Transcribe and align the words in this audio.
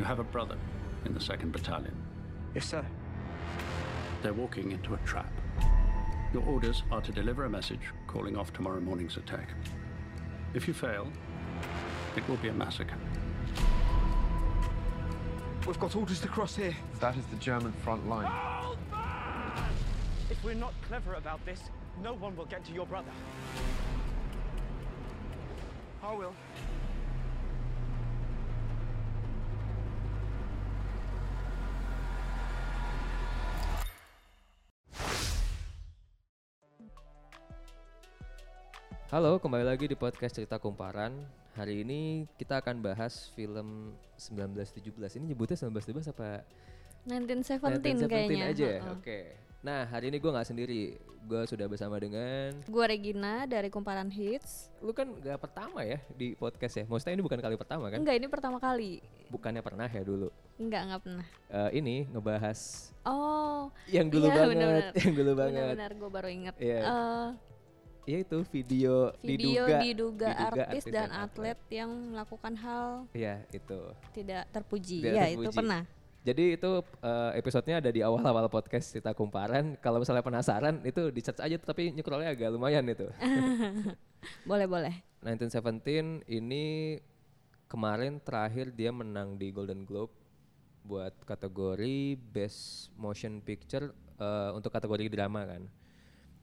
You 0.00 0.06
have 0.06 0.18
a 0.18 0.24
brother 0.24 0.56
in 1.04 1.12
the 1.12 1.20
2nd 1.20 1.52
Battalion. 1.52 1.94
Yes, 2.54 2.64
sir. 2.64 2.82
They're 4.22 4.32
walking 4.32 4.72
into 4.72 4.94
a 4.94 4.96
trap. 5.04 5.30
Your 6.32 6.42
orders 6.44 6.84
are 6.90 7.02
to 7.02 7.12
deliver 7.12 7.44
a 7.44 7.50
message 7.50 7.82
calling 8.06 8.34
off 8.34 8.50
tomorrow 8.50 8.80
morning's 8.80 9.18
attack. 9.18 9.50
If 10.54 10.66
you 10.66 10.72
fail, 10.72 11.06
it 12.16 12.26
will 12.30 12.38
be 12.38 12.48
a 12.48 12.52
massacre. 12.54 12.96
We've 15.66 15.78
got 15.78 15.94
orders 15.94 16.20
to 16.20 16.28
cross 16.28 16.56
here. 16.56 16.74
That 17.00 17.18
is 17.18 17.26
the 17.26 17.36
German 17.36 17.72
front 17.72 18.08
line. 18.08 18.32
If 20.30 20.42
we're 20.42 20.54
not 20.54 20.72
clever 20.88 21.16
about 21.16 21.44
this, 21.44 21.60
no 22.02 22.14
one 22.14 22.34
will 22.36 22.46
get 22.46 22.64
to 22.64 22.72
your 22.72 22.86
brother. 22.86 23.12
I 26.02 26.14
will. 26.14 26.32
Halo, 39.10 39.42
kembali 39.42 39.66
lagi 39.66 39.90
di 39.90 39.98
podcast 39.98 40.38
Cerita 40.38 40.62
Kumparan. 40.62 41.10
Hari 41.58 41.82
ini 41.82 42.30
kita 42.38 42.62
akan 42.62 42.78
bahas 42.78 43.26
film 43.34 43.90
1917. 44.14 45.18
Ini 45.18 45.34
nyebutnya 45.34 45.58
1917 45.58 46.14
apa 46.14 46.46
1917 47.10 48.06
kayaknya. 48.06 48.54
aja 48.54 48.66
ya? 48.70 48.80
Heeh. 48.86 48.94
Oke. 48.94 49.20
Nah, 49.60 49.82
hari 49.90 50.14
ini 50.14 50.22
gue 50.22 50.30
nggak 50.30 50.46
sendiri. 50.46 50.94
Gue 51.20 51.42
sudah 51.44 51.66
bersama 51.68 52.00
dengan 52.00 52.54
Gua 52.64 52.86
Regina 52.88 53.44
dari 53.44 53.68
Kumparan 53.68 54.08
Hits. 54.08 54.72
lu 54.80 54.94
kan 54.96 55.12
gak 55.20 55.36
pertama 55.36 55.84
ya 55.84 55.98
di 56.14 56.32
podcast 56.32 56.80
ya. 56.80 56.84
Maksudnya 56.86 57.18
ini 57.18 57.24
bukan 57.26 57.42
kali 57.42 57.58
pertama 57.58 57.90
kan? 57.92 58.00
Enggak, 58.00 58.16
ini 58.16 58.26
pertama 58.30 58.56
kali. 58.56 59.04
Bukannya 59.28 59.60
pernah 59.60 59.90
ya 59.90 60.00
dulu. 60.00 60.32
Enggak, 60.56 60.86
enggak 60.88 61.00
pernah. 61.04 61.26
Eh, 61.50 61.70
ini 61.82 62.06
ngebahas 62.08 62.88
Oh. 63.04 63.68
yang 63.90 64.08
dulu 64.08 64.30
iya, 64.30 64.38
banget, 64.38 64.48
benar-benar. 64.54 64.92
yang 64.96 65.14
dulu 65.18 65.32
banget. 65.34 65.60
Benar-benar 65.60 65.92
gue 65.98 66.10
baru 66.14 66.28
inget. 66.30 66.54
Iya. 66.56 66.80
Eh, 66.80 67.28
Iya 68.08 68.18
itu 68.24 68.38
video, 68.48 69.12
video 69.20 69.64
diduga, 69.68 69.78
diduga, 69.84 70.28
artis, 70.32 70.84
dan 70.88 71.08
atlet 71.12 71.58
yang 71.68 71.90
melakukan 72.16 72.54
hal 72.56 73.04
Iya, 73.12 73.44
itu. 73.52 73.80
tidak 74.16 74.48
terpuji. 74.50 75.04
Tidak 75.04 75.14
ya, 75.14 75.24
itu 75.28 75.44
terpuji. 75.44 75.58
pernah. 75.60 75.82
Jadi 76.20 76.44
itu 76.60 76.70
eh, 77.00 77.30
episodenya 77.40 77.80
ada 77.80 77.88
di 77.88 78.04
awal-awal 78.04 78.44
podcast 78.52 78.92
cerita 78.92 79.16
kumparan. 79.16 79.76
Kalau 79.80 80.00
misalnya 80.04 80.20
penasaran 80.20 80.84
itu 80.84 81.08
di 81.08 81.20
search 81.24 81.40
aja 81.40 81.56
tapi 81.56 81.96
nyekrolnya 81.96 82.36
agak 82.36 82.52
lumayan 82.52 82.84
itu. 82.88 83.08
Boleh, 84.48 84.68
boleh. 84.68 84.94
1917 85.24 86.28
ini 86.28 87.00
kemarin 87.72 88.20
terakhir 88.20 88.68
dia 88.76 88.92
menang 88.92 89.40
di 89.40 89.48
Golden 89.48 89.88
Globe 89.88 90.12
buat 90.84 91.16
kategori 91.24 92.20
Best 92.20 92.92
Motion 93.00 93.40
Picture 93.40 93.96
eh, 94.20 94.50
untuk 94.52 94.68
kategori 94.76 95.08
drama 95.08 95.48
kan. 95.48 95.64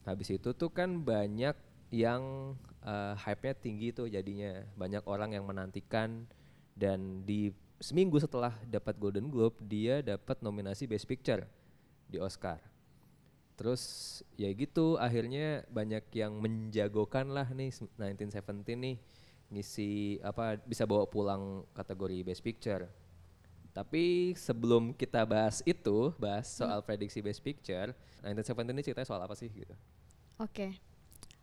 Habis 0.08 0.39
itu 0.39 0.55
tuh 0.55 0.72
kan 0.72 1.03
banyak 1.03 1.53
yang 1.91 2.55
eh, 2.80 3.13
hype-nya 3.19 3.53
tinggi 3.59 3.91
tuh 3.91 4.08
jadinya. 4.08 4.64
Banyak 4.80 5.03
orang 5.03 5.36
yang 5.36 5.44
menantikan 5.44 6.23
dan 6.80 7.27
di 7.27 7.52
seminggu 7.83 8.17
setelah 8.17 8.55
dapat 8.66 8.95
Golden 8.97 9.27
Globe 9.27 9.59
dia 9.67 9.99
dapat 9.99 10.39
nominasi 10.39 10.88
Best 10.88 11.05
Picture 11.05 11.44
di 12.08 12.17
Oscar. 12.23 12.64
Terus 13.58 13.81
ya 14.38 14.53
gitu 14.53 15.02
akhirnya 15.02 15.66
banyak 15.67 16.05
yang 16.14 16.38
menjagokan 16.38 17.33
lah 17.33 17.49
nih 17.52 17.73
1917 17.73 18.77
nih 18.77 18.97
ngisi 19.49 20.21
apa 20.21 20.61
bisa 20.61 20.86
bawa 20.86 21.09
pulang 21.09 21.66
kategori 21.73 22.23
Best 22.23 22.45
Picture. 22.45 22.86
Tapi 23.73 24.33
sebelum 24.33 24.89
kita 24.97 25.21
bahas 25.21 25.61
itu, 25.61 26.09
bahas 26.17 26.49
soal 26.49 26.81
prediksi 26.81 27.21
Best 27.21 27.45
Picture, 27.45 27.94
1917 28.25 28.73
ini 28.73 28.82
ceritanya 28.82 29.05
soal 29.05 29.21
apa 29.21 29.37
sih 29.37 29.53
gitu? 29.53 29.73
Oke. 30.37 30.77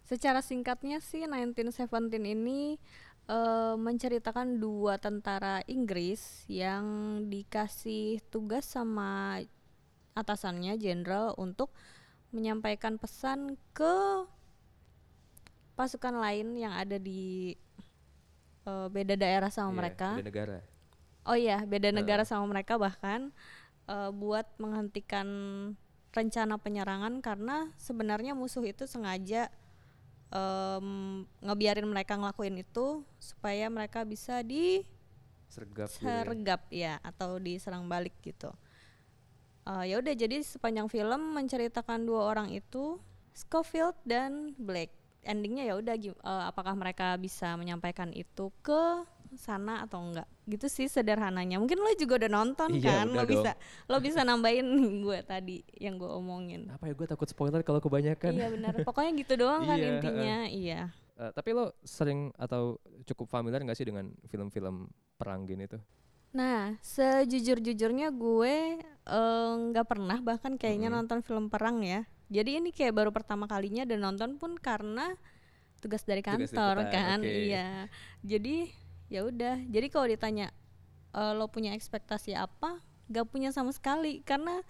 Secara 0.05 0.45
singkatnya 0.45 1.01
sih 1.01 1.25
1917 1.25 1.89
ini 2.23 2.77
eh, 3.27 3.75
menceritakan 3.75 4.61
dua 4.61 5.01
tentara 5.01 5.65
Inggris 5.67 6.45
yang 6.47 6.85
dikasih 7.27 8.21
tugas 8.29 8.69
sama 8.69 9.41
atasannya 10.15 10.79
jenderal 10.79 11.35
untuk 11.41 11.73
menyampaikan 12.31 13.01
pesan 13.01 13.57
ke 13.73 14.27
pasukan 15.75 16.15
lain 16.15 16.55
yang 16.55 16.71
ada 16.71 17.01
di 17.01 17.57
eh, 18.69 18.89
beda 18.93 19.19
daerah 19.19 19.51
sama 19.51 19.73
Iya, 19.73 19.79
mereka. 19.81 20.09
beda 20.15 20.29
negara. 20.31 20.59
Oh 21.25 21.35
iya, 21.35 21.65
beda 21.65 21.89
negara 21.91 22.23
sama 22.29 22.45
mereka 22.47 22.77
bahkan 22.77 23.33
eh, 23.89 24.11
buat 24.13 24.47
menghentikan 24.61 25.27
rencana 26.15 26.55
penyerangan 26.63 27.19
karena 27.19 27.75
sebenarnya 27.77 28.33
musuh 28.39 28.63
itu 28.63 28.87
sengaja 28.87 29.51
em, 30.31 31.27
ngebiarin 31.43 31.87
mereka 31.91 32.15
ngelakuin 32.15 32.63
itu 32.63 33.03
supaya 33.19 33.67
mereka 33.69 34.07
bisa 34.07 34.41
Sergap 35.49 35.91
gitu 35.99 36.23
ya. 36.23 36.39
disergap 36.39 36.61
ya 36.71 36.95
atau 37.03 37.39
diserang 37.43 37.87
balik 37.91 38.15
gitu. 38.23 38.51
Eh, 39.65 39.85
ya 39.91 39.97
udah 40.03 40.15
jadi 40.15 40.43
sepanjang 40.45 40.87
film 40.93 41.35
menceritakan 41.35 42.05
dua 42.05 42.31
orang 42.31 42.49
itu 42.53 43.01
Scofield 43.35 43.97
dan 44.07 44.55
Blake. 44.61 44.95
Endingnya 45.25 45.65
ya 45.67 45.75
udah 45.81 45.97
eh, 45.97 46.45
apakah 46.51 46.75
mereka 46.77 47.17
bisa 47.17 47.57
menyampaikan 47.57 48.13
itu 48.13 48.53
ke 48.63 49.03
sana 49.35 49.83
atau 49.83 49.99
enggak 49.99 50.29
gitu 50.45 50.69
sih 50.69 50.87
sederhananya 50.87 51.57
mungkin 51.57 51.81
lo 51.81 51.89
juga 51.97 52.21
udah 52.21 52.31
nonton 52.31 52.71
Iya, 52.75 52.85
kan 53.03 53.07
udah 53.09 53.17
lo 53.17 53.23
dong. 53.25 53.33
bisa 53.33 53.51
lo 53.89 53.97
bisa 53.99 54.21
nambahin 54.23 54.69
gue 55.05 55.19
tadi 55.25 55.57
yang 55.77 55.97
gue 55.97 56.07
omongin 56.07 56.69
Apa 56.69 56.87
ya 56.87 56.95
gue 56.95 57.07
takut 57.07 57.25
spoiler 57.25 57.61
kalau 57.61 57.81
kebanyakan. 57.81 58.33
iya 58.33 58.49
benar 58.49 58.73
pokoknya 58.83 59.13
gitu 59.19 59.35
doang 59.41 59.65
kan 59.65 59.77
Iya, 59.81 59.89
intinya 59.91 60.39
iya 60.47 60.83
Eh, 61.15 61.31
tapi 61.31 61.55
lo 61.55 61.71
sering 61.81 62.35
atau 62.35 62.75
cukup 63.07 63.31
familiar 63.31 63.63
nggak 63.63 63.79
sih 63.79 63.87
dengan 63.87 64.11
film-film 64.27 64.91
perang 65.15 65.47
gini 65.47 65.63
tuh? 65.65 65.79
Nah, 66.35 66.75
sejujur-jujurnya 66.83 68.11
gue 68.11 68.83
eh, 68.83 69.53
nggak 69.71 69.87
pernah 69.87 70.19
bahkan 70.19 70.59
kayaknya 70.59 70.91
Mm-mm. 70.91 71.07
nonton 71.07 71.23
film 71.23 71.47
perang 71.47 71.87
ya. 71.87 72.03
Jadi 72.27 72.59
ini 72.59 72.75
kayak 72.75 72.99
baru 72.99 73.15
pertama 73.15 73.47
kalinya 73.47 73.87
dan 73.87 74.03
nonton 74.03 74.43
pun 74.43 74.59
karena 74.59 75.15
tugas 75.79 76.03
dari 76.03 76.19
Tugas 76.25 76.51
kantor 76.51 76.83
liputan, 76.83 76.91
kan. 76.91 77.19
oke. 77.23 77.31
Iya. 77.31 77.69
Jadi 78.27 78.57
ya 79.15 79.23
udah. 79.23 79.63
Jadi 79.71 79.87
kalau 79.87 80.11
ditanya 80.11 80.51
eh, 81.15 81.33
lo 81.33 81.47
punya 81.47 81.71
ekspektasi 81.73 82.35
apa? 82.35 82.83
Gak 83.07 83.31
punya 83.31 83.55
sama 83.55 83.71
sekali 83.71 84.21
karena 84.27 84.61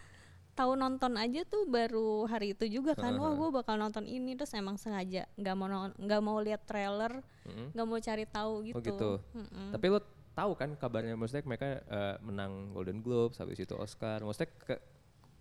tahu 0.55 0.78
nonton 0.78 1.19
aja 1.19 1.43
tuh 1.43 1.66
baru 1.66 2.31
hari 2.31 2.55
itu 2.55 2.69
juga 2.71 2.94
kan. 2.94 3.19
Wah, 3.19 3.34
gue 3.34 3.49
bakal 3.50 3.75
nonton 3.75 4.06
ini 4.06 4.38
terus 4.38 4.55
emang 4.55 4.78
sengaja 4.78 5.27
nggak 5.34 5.55
mau 5.59 5.66
nggak 5.99 6.21
mau 6.22 6.38
lihat 6.38 6.62
trailer, 6.62 7.25
nggak 7.75 7.87
mau 7.87 7.99
cari 7.99 8.22
tahu 8.22 8.53
gitu. 8.71 8.78
Oh 8.78 8.82
gitu. 8.84 9.10
Mm-mm. 9.34 9.69
Tapi 9.75 9.87
lo 9.91 9.99
tahu 10.34 10.53
kan 10.55 10.71
kabarnya 10.75 11.15
maksudnya 11.15 11.43
mereka 11.43 11.82
eh, 11.82 12.16
menang 12.22 12.71
Golden 12.71 13.03
Globe, 13.03 13.34
habis 13.34 13.59
itu 13.59 13.75
Oscar. 13.75 14.22
Maksudnya 14.22 14.50
ke- 14.62 14.82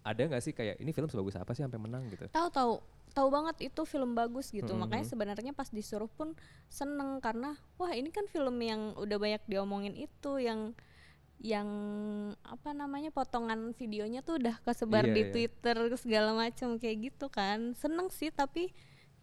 ada 0.03 0.21
nggak 0.21 0.39
sih 0.39 0.51
kayak 0.51 0.77
ini 0.77 0.91
film 0.91 1.07
sebagus 1.07 1.35
apa 1.35 1.51
sih 1.51 1.63
sampai 1.63 1.79
menang 1.79 2.03
gitu? 2.07 2.27
tahu 2.27 2.47
tahu 2.49 2.73
tahu 3.13 3.27
banget 3.29 3.71
itu 3.71 3.81
film 3.83 4.13
bagus 4.13 4.49
gitu 4.49 4.73
Mhm. 4.73 4.79
makanya 4.79 5.05
sebenarnya 5.05 5.51
pas 5.51 5.69
disuruh 5.69 6.09
pun 6.09 6.33
seneng 6.67 7.17
karena 7.19 7.53
wah 7.75 7.91
ini 7.91 8.09
kan 8.09 8.25
film 8.25 8.57
yang 8.57 8.93
udah 8.95 9.17
banyak 9.17 9.41
diomongin 9.45 9.93
itu 9.93 10.37
yang 10.37 10.73
yang 11.39 11.67
apa 12.41 12.71
namanya 12.71 13.11
potongan 13.11 13.75
videonya 13.75 14.23
tuh 14.23 14.39
udah 14.39 14.63
kesebar 14.63 15.03
Iya, 15.03 15.13
di 15.13 15.21
iya. 15.21 15.31
Twitter 15.31 15.75
segala 15.95 16.31
macam 16.31 16.79
kayak 16.79 16.97
gitu 17.11 17.27
kan 17.27 17.75
seneng 17.75 18.07
sih 18.09 18.31
tapi 18.31 18.71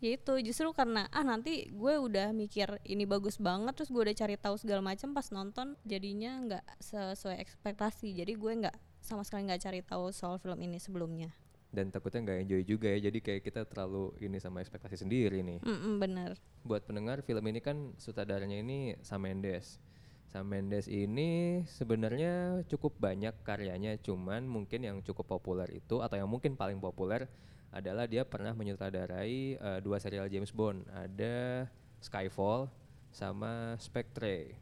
ya 0.00 0.16
itu 0.16 0.32
justru 0.40 0.72
karena 0.72 1.08
ah 1.10 1.20
nanti 1.20 1.68
gue 1.68 1.94
udah 1.96 2.32
mikir 2.32 2.80
ini 2.84 3.04
bagus 3.04 3.36
banget 3.36 3.72
terus 3.72 3.88
gue 3.88 4.00
udah 4.00 4.16
cari 4.16 4.36
tahu 4.36 4.56
segala 4.56 4.80
macam 4.80 5.12
pas 5.12 5.28
nonton 5.28 5.76
jadinya 5.84 6.40
nggak 6.40 6.64
sesuai 6.80 7.36
ekspektasi 7.36 8.12
jadi 8.12 8.32
gue 8.32 8.52
nggak 8.64 8.76
sama 9.00 9.26
sekali 9.26 9.48
nggak 9.48 9.62
cari 9.64 9.80
tahu 9.82 10.12
soal 10.12 10.36
film 10.38 10.60
ini 10.60 10.78
sebelumnya 10.78 11.32
Dan 11.70 11.94
takutnya 11.94 12.26
nggak 12.26 12.38
enjoy 12.50 12.62
juga 12.66 12.90
ya. 12.90 13.06
Jadi 13.06 13.22
kayak 13.22 13.46
kita 13.46 13.62
terlalu 13.62 14.10
ini 14.18 14.42
sama 14.42 14.58
ekspektasi 14.58 15.06
sendiri 15.06 15.38
nih. 15.38 15.62
Mm-mm, 15.62 16.02
bener 16.02 16.34
Buat 16.66 16.82
pendengar 16.82 17.22
film 17.22 17.46
ini 17.46 17.62
kan 17.62 17.94
sutradaranya 17.94 18.58
ini 18.58 18.98
Sam 19.06 19.22
Mendes. 19.22 19.78
Sam 20.30 20.50
Mendes 20.50 20.90
ini 20.90 21.62
sebenarnya 21.70 22.66
cukup 22.66 22.98
banyak 22.98 23.34
karyanya, 23.46 23.98
cuman 24.02 24.46
mungkin 24.50 24.82
yang 24.82 24.98
cukup 25.02 25.26
populer 25.30 25.70
itu 25.70 26.02
atau 26.02 26.18
yang 26.18 26.26
mungkin 26.26 26.58
paling 26.58 26.82
populer 26.82 27.30
adalah 27.70 28.06
dia 28.10 28.26
pernah 28.26 28.50
menyutradarai 28.54 29.58
eh, 29.58 29.78
dua 29.82 30.02
serial 30.02 30.26
James 30.26 30.50
Bond, 30.50 30.86
ada 30.90 31.66
Skyfall 32.02 32.66
sama 33.14 33.74
Spectre. 33.78 34.54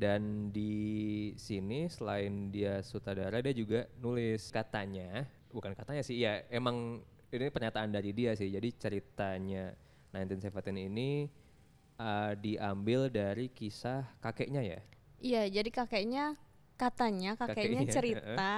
Dan 0.00 0.48
di 0.48 0.72
sini 1.36 1.84
selain 1.92 2.48
dia 2.48 2.80
sutradara 2.80 3.44
dia 3.44 3.52
juga 3.52 3.84
nulis 4.00 4.48
katanya, 4.48 5.28
bukan 5.52 5.76
katanya 5.76 6.00
sih, 6.00 6.24
ya 6.24 6.40
emang 6.48 7.04
ini 7.28 7.52
pernyataan 7.52 7.92
dari 7.92 8.16
dia 8.16 8.32
sih. 8.32 8.48
Jadi 8.48 8.68
ceritanya 8.80 9.76
1917 10.16 10.88
ini 10.88 11.28
uh, 12.00 12.32
diambil 12.32 13.12
dari 13.12 13.52
kisah 13.52 14.08
kakeknya 14.24 14.64
ya. 14.64 14.80
Iya, 15.20 15.60
jadi 15.60 15.68
kakeknya 15.68 16.32
katanya 16.80 17.36
kakeknya 17.36 17.84
Kakeknya, 17.84 17.92
cerita 17.92 18.54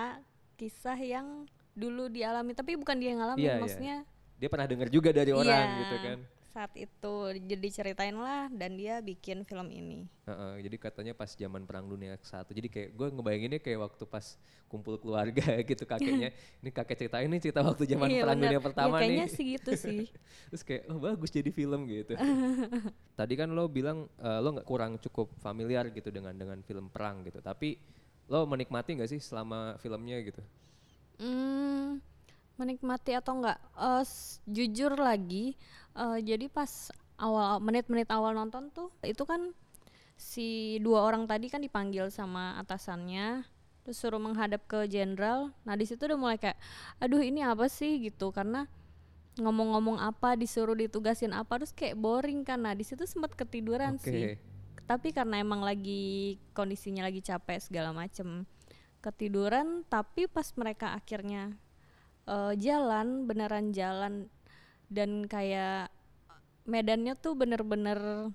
kisah 0.55 0.95
yang 0.95 1.51
dulu 1.75 2.07
dialami 2.07 2.55
tapi 2.55 2.79
bukan 2.79 2.95
dia 3.03 3.11
yang 3.11 3.19
ngalamin 3.19 3.43
Iya, 3.43 3.51
iya. 3.51 3.59
maksudnya 3.59 3.97
Dia 4.39 4.49
pernah 4.51 4.67
dengar 4.71 4.89
juga 4.91 5.11
dari 5.11 5.35
orang 5.35 5.67
iya, 5.67 5.81
gitu 5.83 5.97
kan. 6.07 6.19
Saat 6.55 6.73
itu 6.77 7.15
jadi 7.51 7.69
ceritain 7.77 8.17
lah 8.17 8.47
dan 8.53 8.77
dia 8.81 8.95
bikin 9.01 9.39
film 9.49 9.69
ini. 9.73 10.01
Heeh, 10.23 10.55
jadi 10.71 10.77
katanya 10.79 11.13
pas 11.19 11.35
zaman 11.35 11.67
perang 11.67 11.91
dunia 11.91 12.15
satu 12.23 12.55
jadi 12.55 12.71
kayak 12.71 12.89
gue 12.95 13.07
ngebayanginnya 13.11 13.59
kayak 13.59 13.81
waktu 13.91 14.05
pas 14.07 14.39
kumpul 14.71 14.95
keluarga 15.03 15.43
gitu 15.71 15.83
kakeknya 15.83 16.31
ini 16.63 16.71
kakek 16.71 16.95
ceritain 16.95 17.27
nih 17.27 17.41
cerita 17.43 17.59
waktu 17.67 17.83
zaman 17.91 18.07
Iya, 18.07 18.23
perang 18.23 18.39
bener. 18.39 18.47
dunia 18.47 18.61
Ya, 18.63 18.63
pertama 18.63 18.97
kayaknya 19.03 19.27
nih. 19.27 19.35
sih 19.35 19.45
gitu 19.59 19.73
sih. 19.75 20.01
Terus 20.55 20.63
kayak 20.63 20.83
oh 20.95 20.99
bagus 21.03 21.31
jadi 21.35 21.51
film 21.51 21.81
gitu. 21.91 22.15
Tadi 23.19 23.35
kan 23.35 23.51
lo 23.51 23.67
bilang 23.67 24.07
eh, 24.23 24.39
lo 24.39 24.49
nggak 24.55 24.69
kurang 24.71 24.93
cukup 25.03 25.35
familiar 25.43 25.91
gitu 25.91 26.15
dengan 26.15 26.39
dengan 26.39 26.63
film 26.63 26.87
perang 26.87 27.27
gitu 27.27 27.43
tapi 27.43 27.77
lo 28.31 28.47
menikmati 28.47 28.95
nggak 28.95 29.11
sih 29.11 29.19
selama 29.19 29.75
filmnya 29.83 30.23
gitu? 30.23 30.39
Hmm, 31.19 31.82
menikmati 32.63 33.13
atau 33.21 33.33
enggak? 33.43 33.59
Eh, 33.77 34.03
s- 34.07 34.39
jujur 34.47 34.95
lagi, 34.95 35.59
eh, 35.99 36.19
jadi 36.23 36.47
pas 36.49 36.71
awal 37.19 37.59
menit-menit 37.67 38.09
awal 38.11 38.33
nonton 38.35 38.71
tuh 38.77 38.89
itu 39.07 39.23
kan 39.27 39.51
si 40.19 40.79
dua 40.87 41.03
orang 41.07 41.27
tadi 41.31 41.47
kan 41.51 41.59
dipanggil 41.67 42.07
sama 42.19 42.45
atasannya, 42.63 43.43
terus 43.83 43.99
suruh 43.99 44.23
menghadap 44.23 44.63
ke 44.71 44.87
jenderal. 44.87 45.51
Nah 45.67 45.75
di 45.75 45.85
situ 45.89 46.07
udah 46.07 46.19
mulai 46.19 46.39
kayak, 46.39 46.59
aduh 47.03 47.23
ini 47.23 47.43
apa 47.43 47.67
sih 47.67 47.99
gitu 48.07 48.31
karena 48.31 48.71
ngomong-ngomong 49.41 49.97
apa 49.97 50.37
disuruh 50.37 50.77
ditugasin 50.77 51.33
apa 51.33 51.63
terus 51.63 51.73
kayak 51.75 51.97
boring 51.99 52.45
kan. 52.45 52.63
Nah 52.63 52.75
di 52.77 52.85
situ 52.85 53.03
sempat 53.09 53.33
ketiduran 53.35 53.97
oke 53.99 54.05
sih 54.05 54.25
tapi 54.83 55.15
karena 55.15 55.41
emang 55.41 55.63
lagi 55.63 56.37
kondisinya 56.53 57.07
lagi 57.07 57.23
capek 57.25 57.63
segala 57.63 57.95
macem 57.97 58.45
ketiduran 59.01 59.87
tapi 59.89 60.29
pas 60.29 60.47
mereka 60.59 60.93
akhirnya 60.93 61.55
eh, 62.33 62.53
jalan 62.57 63.29
beneran 63.29 63.77
jalan. 63.77 64.33
Dan 64.89 65.29
kayak 65.29 65.93
medannya 66.65 67.15
tuh 67.19 67.37
bener-bener 67.37 68.31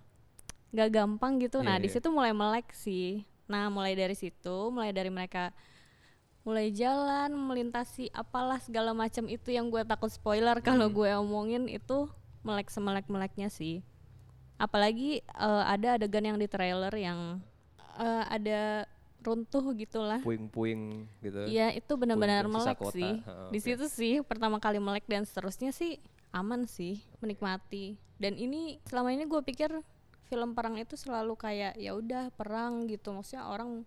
gak 0.76 0.90
gampang 0.94 1.40
gitu. 1.40 1.64
Nah 1.64 1.80
Iya, 1.80 1.84
di 1.84 1.88
iya. 1.90 1.96
situ 1.98 2.08
mulai 2.12 2.34
melek 2.36 2.70
sih. 2.76 3.24
Nah 3.48 3.72
mulai 3.72 3.96
dari 3.96 4.14
situ 4.14 4.70
mulai 4.70 4.92
dari 4.92 5.08
mereka 5.08 5.56
mulai 6.44 6.72
jalan 6.72 7.36
melintasi 7.36 8.08
apalah 8.16 8.60
segala 8.64 8.96
macam 8.96 9.28
itu 9.28 9.52
yang 9.52 9.68
gue 9.68 9.84
takut 9.84 10.08
spoiler 10.08 10.56
kalau 10.64 10.88
gue 10.88 11.12
omongin 11.12 11.68
itu 11.68 12.08
melek 12.44 12.72
semelek 12.72 13.08
meleknya 13.08 13.48
sih. 13.52 13.84
Apalagi 14.60 15.24
eh, 15.24 15.64
ada 15.64 15.96
adegan 15.96 16.24
yang 16.24 16.38
di 16.40 16.48
trailer 16.48 16.92
yang 16.96 17.40
eh, 18.00 18.24
ada 18.28 18.88
runtuh 19.28 19.76
gitulah. 19.76 20.24
Puing-puing 20.24 21.04
gitu. 21.20 21.44
Iya 21.44 21.76
itu 21.76 21.94
benar-benar 21.94 22.48
melek 22.48 22.80
kota. 22.80 22.96
sih. 22.96 23.14
Heeh, 23.20 23.50
di 23.52 23.60
situ 23.60 23.86
sih 23.88 24.14
pertama 24.24 24.58
kali 24.58 24.80
melek 24.80 25.04
dan 25.06 25.28
seterusnya 25.28 25.76
sih 25.76 26.00
aman 26.32 26.64
sih 26.64 27.04
menikmati. 27.20 28.00
Dan 28.16 28.40
ini 28.40 28.80
selama 28.88 29.12
ini 29.12 29.28
gue 29.28 29.42
pikir 29.44 29.70
film 30.28 30.52
perang 30.52 30.76
itu 30.76 30.96
selalu 30.96 31.36
kayak 31.36 31.76
ya 31.76 31.92
udah 31.94 32.32
perang 32.32 32.88
gitu. 32.88 33.12
Maksudnya 33.12 33.48
orang 33.48 33.84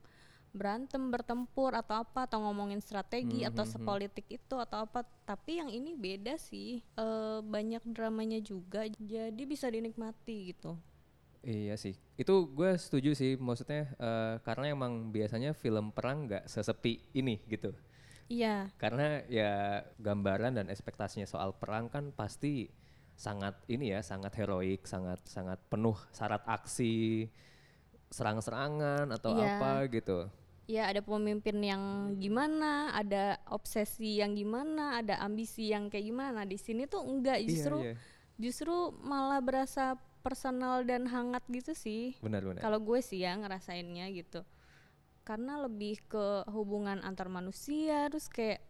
berantem 0.51 1.15
bertempur 1.15 1.79
atau 1.79 2.03
apa 2.03 2.27
atau 2.27 2.43
ngomongin 2.43 2.83
strategi 2.83 3.47
atau 3.47 3.63
Mhm, 3.63 3.71
mhm. 3.71 3.75
sepolitik 3.79 4.27
itu 4.27 4.55
atau 4.59 4.83
apa. 4.83 5.07
Tapi 5.25 5.63
yang 5.63 5.71
ini 5.71 5.95
beda 5.95 6.35
sih 6.37 6.83
Eh, 6.99 7.39
banyak 7.41 7.87
dramanya 7.87 8.43
juga. 8.43 8.83
Jadi 8.91 9.43
bisa 9.47 9.71
dinikmati 9.71 10.51
gitu 10.51 10.75
Iya 11.41 11.73
sih, 11.81 11.97
itu 12.21 12.35
gue 12.53 12.71
setuju 12.77 13.11
sih. 13.17 13.33
Maksudnya 13.41 13.83
eh, 13.97 14.35
karena 14.45 14.65
emang 14.77 15.09
biasanya 15.09 15.57
film 15.57 15.89
perang 15.97 16.29
nggak 16.29 16.45
sesepi 16.53 17.01
ini 17.17 17.41
gitu. 17.49 17.73
iya 18.31 18.71
Karena 18.81 19.21
ya 19.29 19.83
gambaran 20.01 20.53
dan 20.59 20.67
ekspektasinya 20.73 21.27
soal 21.29 21.51
perang 21.61 21.91
kan 21.95 22.05
pasti 22.15 22.69
sangat 23.17 23.55
ini 23.69 23.93
ya, 23.95 24.01
sangat 24.01 24.33
heroik, 24.41 24.89
sangat 24.89 25.21
sangat 25.29 25.59
penuh 25.73 25.97
syarat 26.17 26.43
aksi, 26.49 27.29
serang-serangan 28.11 29.07
atau 29.17 29.33
Iya. 29.33 29.57
apa 29.57 29.73
gitu. 29.93 30.19
Ya 30.71 30.87
ada 30.87 31.03
pemimpin 31.03 31.59
yang 31.67 31.83
gimana, 32.23 32.95
ada 32.95 33.43
obsesi 33.51 34.23
yang 34.23 34.39
gimana, 34.39 35.03
ada 35.03 35.19
ambisi 35.19 35.75
yang 35.75 35.91
kayak 35.91 36.07
gimana. 36.07 36.41
Di 36.47 36.55
sini 36.63 36.87
tuh 36.87 37.03
enggak, 37.03 37.43
justru 37.43 37.83
iya, 37.83 37.93
iya. 37.93 37.95
justru 38.39 38.95
malah 39.03 39.43
berasa 39.43 39.99
personal 40.21 40.85
dan 40.85 41.09
hangat 41.09 41.43
gitu 41.49 41.73
sih. 41.75 42.15
benar-benar. 42.21 42.61
Kalau 42.61 42.79
gue 42.79 43.01
sih 43.01 43.25
ya 43.25 43.35
ngerasainnya 43.37 44.09
gitu. 44.13 44.45
Karena 45.25 45.61
lebih 45.61 46.01
ke 46.07 46.45
hubungan 46.51 47.01
antar 47.03 47.29
manusia 47.29 48.09
terus 48.09 48.27
kayak 48.29 48.61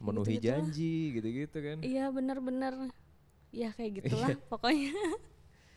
Memenuhi 0.00 0.40
lah. 0.40 0.42
janji 0.42 1.12
gitu-gitu 1.12 1.58
kan. 1.60 1.78
Iya 1.84 2.08
bener-bener 2.08 2.88
ya 3.52 3.74
kayak 3.76 3.92
gitulah 4.04 4.32
pokoknya. 4.48 4.94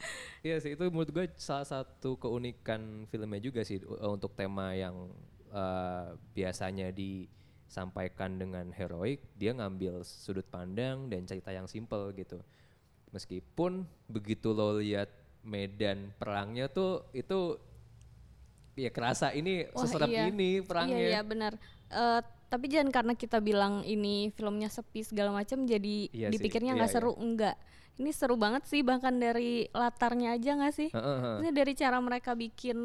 Iya 0.44 0.60
sih 0.60 0.76
itu 0.76 0.84
menurut 0.92 1.12
gue 1.12 1.26
salah 1.40 1.64
satu 1.64 2.20
keunikan 2.20 3.08
filmnya 3.08 3.40
juga 3.40 3.64
sih 3.64 3.80
u- 3.80 3.96
untuk 4.12 4.36
tema 4.36 4.76
yang 4.76 5.08
eh, 5.48 6.08
biasanya 6.36 6.92
disampaikan 6.92 8.36
dengan 8.36 8.68
heroik 8.76 9.24
dia 9.40 9.56
ngambil 9.56 10.04
sudut 10.04 10.44
pandang 10.52 11.08
dan 11.08 11.24
cerita 11.24 11.56
yang 11.56 11.64
simple 11.64 12.12
gitu 12.12 12.44
meskipun 13.16 13.88
begitu 14.12 14.52
lo 14.52 14.82
lihat 14.84 15.08
medan 15.44 16.12
perangnya 16.16 16.72
tuh 16.72 17.08
itu 17.12 17.60
ya 18.74 18.90
kerasa 18.90 19.30
ini 19.36 19.70
Wah, 19.70 19.86
seserem 19.86 20.10
iya. 20.10 20.24
ini 20.32 20.64
perangnya 20.64 20.98
Iya 20.98 21.10
iya 21.20 21.22
benar. 21.22 21.54
Eh, 21.94 22.22
tapi 22.50 22.70
jangan 22.70 22.90
karena 22.94 23.14
kita 23.18 23.42
bilang 23.42 23.82
ini 23.86 24.30
filmnya 24.34 24.70
sepi 24.70 25.02
segala 25.06 25.34
macam 25.34 25.66
jadi 25.66 26.10
Iya 26.10 26.30
dipikirnya 26.30 26.74
iya, 26.74 26.78
nggak 26.82 26.92
iya. 26.92 26.98
seru 26.98 27.14
enggak. 27.18 27.56
Ini 27.94 28.10
seru 28.10 28.36
banget 28.38 28.66
sih 28.66 28.82
bahkan 28.82 29.14
dari 29.22 29.70
latarnya 29.70 30.34
aja 30.34 30.58
nggak 30.58 30.74
sih? 30.74 30.90
Ini 31.44 31.50
dari 31.54 31.74
cara 31.78 31.98
mereka 32.02 32.34
bikin 32.34 32.78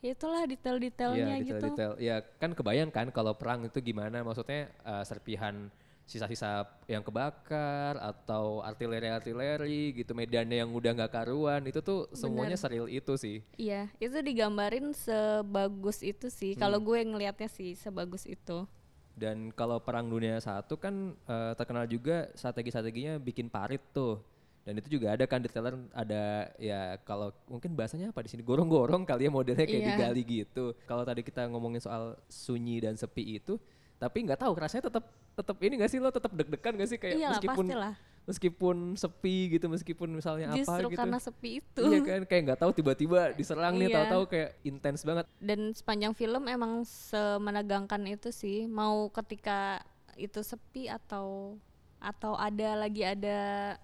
ya 0.00 0.16
itulah 0.16 0.42
detail-detailnya 0.48 1.36
Iya, 1.38 1.46
gitu. 1.46 1.54
detail-detail. 1.62 1.92
Ya 2.02 2.16
kan 2.40 2.56
kebayang 2.56 2.90
kan 2.90 3.12
kalau 3.14 3.36
perang 3.36 3.62
itu 3.68 3.78
gimana 3.78 4.26
maksudnya 4.26 4.72
eh, 4.82 5.04
serpihan 5.06 5.70
sisa-sisa 6.10 6.66
yang 6.90 7.06
kebakar 7.06 7.94
atau 8.02 8.58
artileri-artileri 8.66 9.94
gitu 9.94 10.10
medannya 10.10 10.58
yang 10.58 10.70
udah 10.74 10.90
nggak 10.90 11.12
karuan 11.14 11.62
itu 11.62 11.78
tuh 11.78 12.10
semuanya 12.10 12.58
Bener. 12.58 12.64
seril 12.66 12.86
itu 12.90 13.14
sih. 13.14 13.38
Iya, 13.54 13.86
itu 14.02 14.18
digambarin 14.18 14.90
sebagus 14.90 16.02
itu 16.02 16.26
sih. 16.26 16.58
Hmm. 16.58 16.66
Kalau 16.66 16.78
gue 16.82 16.98
ngelihatnya 16.98 17.46
sih 17.46 17.78
sebagus 17.78 18.26
itu. 18.26 18.66
Dan 19.14 19.54
kalau 19.54 19.78
perang 19.78 20.10
dunia 20.10 20.42
satu 20.42 20.74
kan 20.74 21.14
eh, 21.14 21.52
terkenal 21.54 21.86
juga 21.86 22.26
strategi-strateginya 22.34 23.22
bikin 23.22 23.46
parit 23.46 23.82
tuh. 23.94 24.18
Dan 24.60 24.76
itu 24.76 24.92
juga 24.92 25.16
ada 25.16 25.24
kan 25.24 25.40
di 25.40 25.48
trailer 25.48 25.72
ada 25.94 26.52
ya 26.60 27.00
kalau 27.02 27.32
mungkin 27.48 27.72
bahasanya 27.72 28.12
apa 28.12 28.20
di 28.20 28.28
sini 28.28 28.44
gorong-gorong 28.44 29.08
kali 29.08 29.24
ya 29.26 29.32
modelnya 29.32 29.64
kayak 29.64 29.82
Iya. 29.82 29.90
digali 29.96 30.22
gitu. 30.26 30.76
Kalau 30.84 31.02
tadi 31.06 31.24
kita 31.24 31.48
ngomongin 31.48 31.80
soal 31.80 32.18
sunyi 32.28 32.76
dan 32.84 32.92
sepi 32.94 33.40
itu, 33.40 33.56
tapi 34.00 34.24
nggak 34.24 34.40
tahu 34.40 34.52
rasanya 34.56 34.88
tetap 34.88 35.04
tetap 35.36 35.56
ini 35.60 35.76
gak 35.76 35.92
sih 35.92 36.00
lo 36.00 36.08
tetap 36.08 36.32
deg-degan 36.32 36.72
gak 36.74 36.88
sih 36.88 36.96
kayak 36.96 37.16
Iyalah, 37.16 37.32
meskipun 37.36 37.64
pastilah. 37.68 37.94
meskipun 38.24 38.76
sepi 38.96 39.36
gitu 39.52 39.66
meskipun 39.68 40.08
misalnya 40.10 40.46
apa 40.50 40.56
Justru 40.56 40.88
gitu. 40.88 40.98
karena 40.98 41.18
sepi 41.20 41.50
itu. 41.60 41.82
Iya 41.82 41.98
kan 42.00 42.22
kayak 42.24 42.42
nggak 42.46 42.60
tahu 42.60 42.70
tiba-tiba 42.72 43.20
diserang 43.38 43.76
nih 43.76 43.88
Iya. 43.88 43.96
tahu-tahu 44.00 44.22
kayak 44.26 44.50
intens 44.62 45.00
banget. 45.04 45.24
Dan 45.36 45.60
sepanjang 45.72 46.12
film 46.12 46.42
emang 46.46 46.80
semenegangkan 46.82 48.00
itu 48.06 48.28
sih. 48.30 48.64
Mau 48.64 49.12
ketika 49.12 49.84
itu 50.16 50.40
sepi 50.40 50.88
atau 50.88 51.56
atau 52.00 52.32
ada 52.34 52.80
lagi 52.80 53.04
ada 53.04 53.76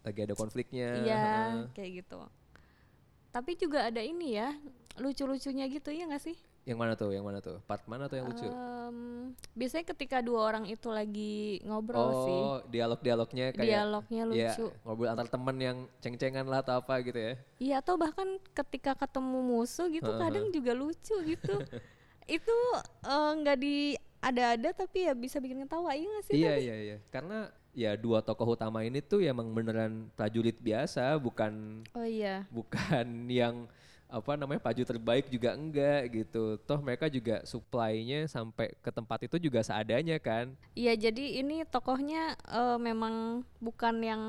Lagi 0.00 0.20
ada 0.24 0.32
konfliknya. 0.32 0.88
Iya, 1.04 1.24
kayak 1.72 1.90
gitu. 2.00 2.20
Tapi 3.28 3.52
juga 3.54 3.84
ada 3.84 4.00
ini 4.00 4.40
ya, 4.40 4.56
lucu-lucunya 4.96 5.68
gitu 5.68 5.92
ya 5.92 6.08
nggak 6.08 6.22
sih? 6.22 6.36
Yang 6.68 6.78
mana 6.78 6.92
tuh? 6.92 7.10
Yang 7.16 7.24
mana 7.24 7.38
tuh? 7.40 7.56
Part 7.64 7.82
mana 7.88 8.04
tuh 8.06 8.20
yang 8.20 8.28
lucu? 8.28 8.44
Em, 8.44 9.32
biasanya 9.56 9.84
ketika 9.88 10.20
dua 10.20 10.44
orang 10.44 10.68
itu 10.68 10.92
lagi 10.92 11.64
ngobrol 11.64 12.12
sih, 12.28 12.40
Oh, 12.44 12.56
dialog-dialognya 12.68 13.56
kayak 13.56 13.64
dialognya 13.64 14.22
ya, 14.36 14.52
lucu. 14.52 14.68
ngobrol 14.84 15.08
antar 15.08 15.32
temen 15.32 15.56
yang 15.56 15.76
ceng-cengan 16.04 16.44
lah 16.44 16.60
atau 16.60 16.76
apa 16.76 17.00
gitu 17.00 17.16
ya. 17.16 17.32
Iya, 17.56 17.74
atau 17.80 17.96
bahkan 17.96 18.36
ketika 18.52 18.92
ketemu 18.92 19.38
musuh 19.40 19.88
gitu 19.88 20.12
Heeh. 20.12 20.20
kadang 20.20 20.46
juga 20.52 20.76
lucu 20.76 21.16
gitu. 21.24 21.54
itu 22.28 22.56
eh, 23.02 23.30
nggak 23.40 23.56
di 23.56 23.96
ada-ada 24.20 24.76
tapi 24.76 25.08
ya 25.08 25.16
bisa 25.16 25.40
bikin 25.40 25.64
ketawa 25.64 25.96
iya 25.96 26.04
nggak 26.04 26.24
sih? 26.28 26.34
iya, 26.36 26.52
tapi? 26.52 26.64
iya, 26.68 26.76
iya. 26.76 26.96
Karena 27.08 27.38
ya 27.72 27.96
dua 27.96 28.20
tokoh 28.20 28.52
utama 28.52 28.84
ini 28.84 29.00
tuh 29.00 29.24
ya 29.24 29.32
emang 29.32 29.56
beneran 29.56 30.12
prajurit 30.12 30.60
biasa, 30.60 31.16
bukan 31.16 31.80
Oh 31.96 32.04
iya. 32.04 32.44
bukan 32.52 33.08
yang 33.32 33.64
apa 34.08 34.40
namanya 34.40 34.60
paju 34.64 34.82
terbaik 34.82 35.28
juga 35.28 35.52
enggak 35.52 36.08
gitu. 36.10 36.56
Toh 36.64 36.80
mereka 36.80 37.12
juga 37.12 37.44
supply-nya 37.44 38.24
sampai 38.24 38.72
ke 38.80 38.88
tempat 38.88 39.28
itu 39.28 39.36
juga 39.36 39.60
seadanya 39.60 40.16
kan. 40.16 40.56
Iya, 40.72 40.96
jadi 40.96 41.44
ini 41.44 41.68
tokohnya 41.68 42.34
eh, 42.48 42.78
memang 42.80 43.44
bukan 43.60 43.94
yang 44.00 44.22